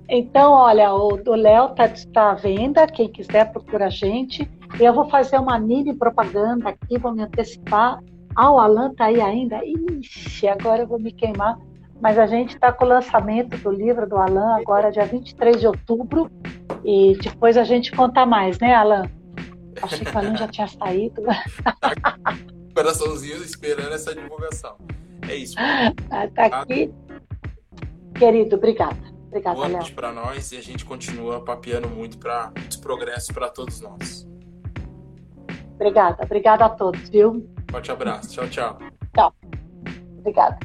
[0.08, 4.48] Então, olha, o do Léo tá, tá à venda, quem quiser procura a gente.
[4.78, 8.00] Eu vou fazer uma mini propaganda aqui, vou me antecipar.
[8.36, 9.60] Ah, o Alan tá aí ainda?
[9.64, 11.58] Ixi, agora eu vou me queimar.
[12.00, 15.66] Mas a gente está com o lançamento do livro do Alan agora, dia 23 de
[15.66, 16.30] outubro.
[16.84, 19.02] E depois a gente conta mais, né, Alan?
[19.82, 21.22] Achei que o Alan já tinha saído.
[22.74, 24.76] Coraçãozinho esperando essa divulgação.
[25.28, 25.54] É isso.
[25.58, 25.92] Ah,
[26.34, 26.92] tá aqui.
[28.14, 29.10] Querido, obrigada.
[29.28, 33.48] Obrigada, Boa noite para nós e a gente continua papeando muito para os progressos para
[33.48, 34.28] todos nós.
[35.76, 37.48] Obrigada, obrigada a todos, viu?
[37.70, 38.30] Forte abraço.
[38.30, 38.78] Tchau, tchau.
[39.14, 39.32] Tchau.
[40.18, 40.58] Obrigada.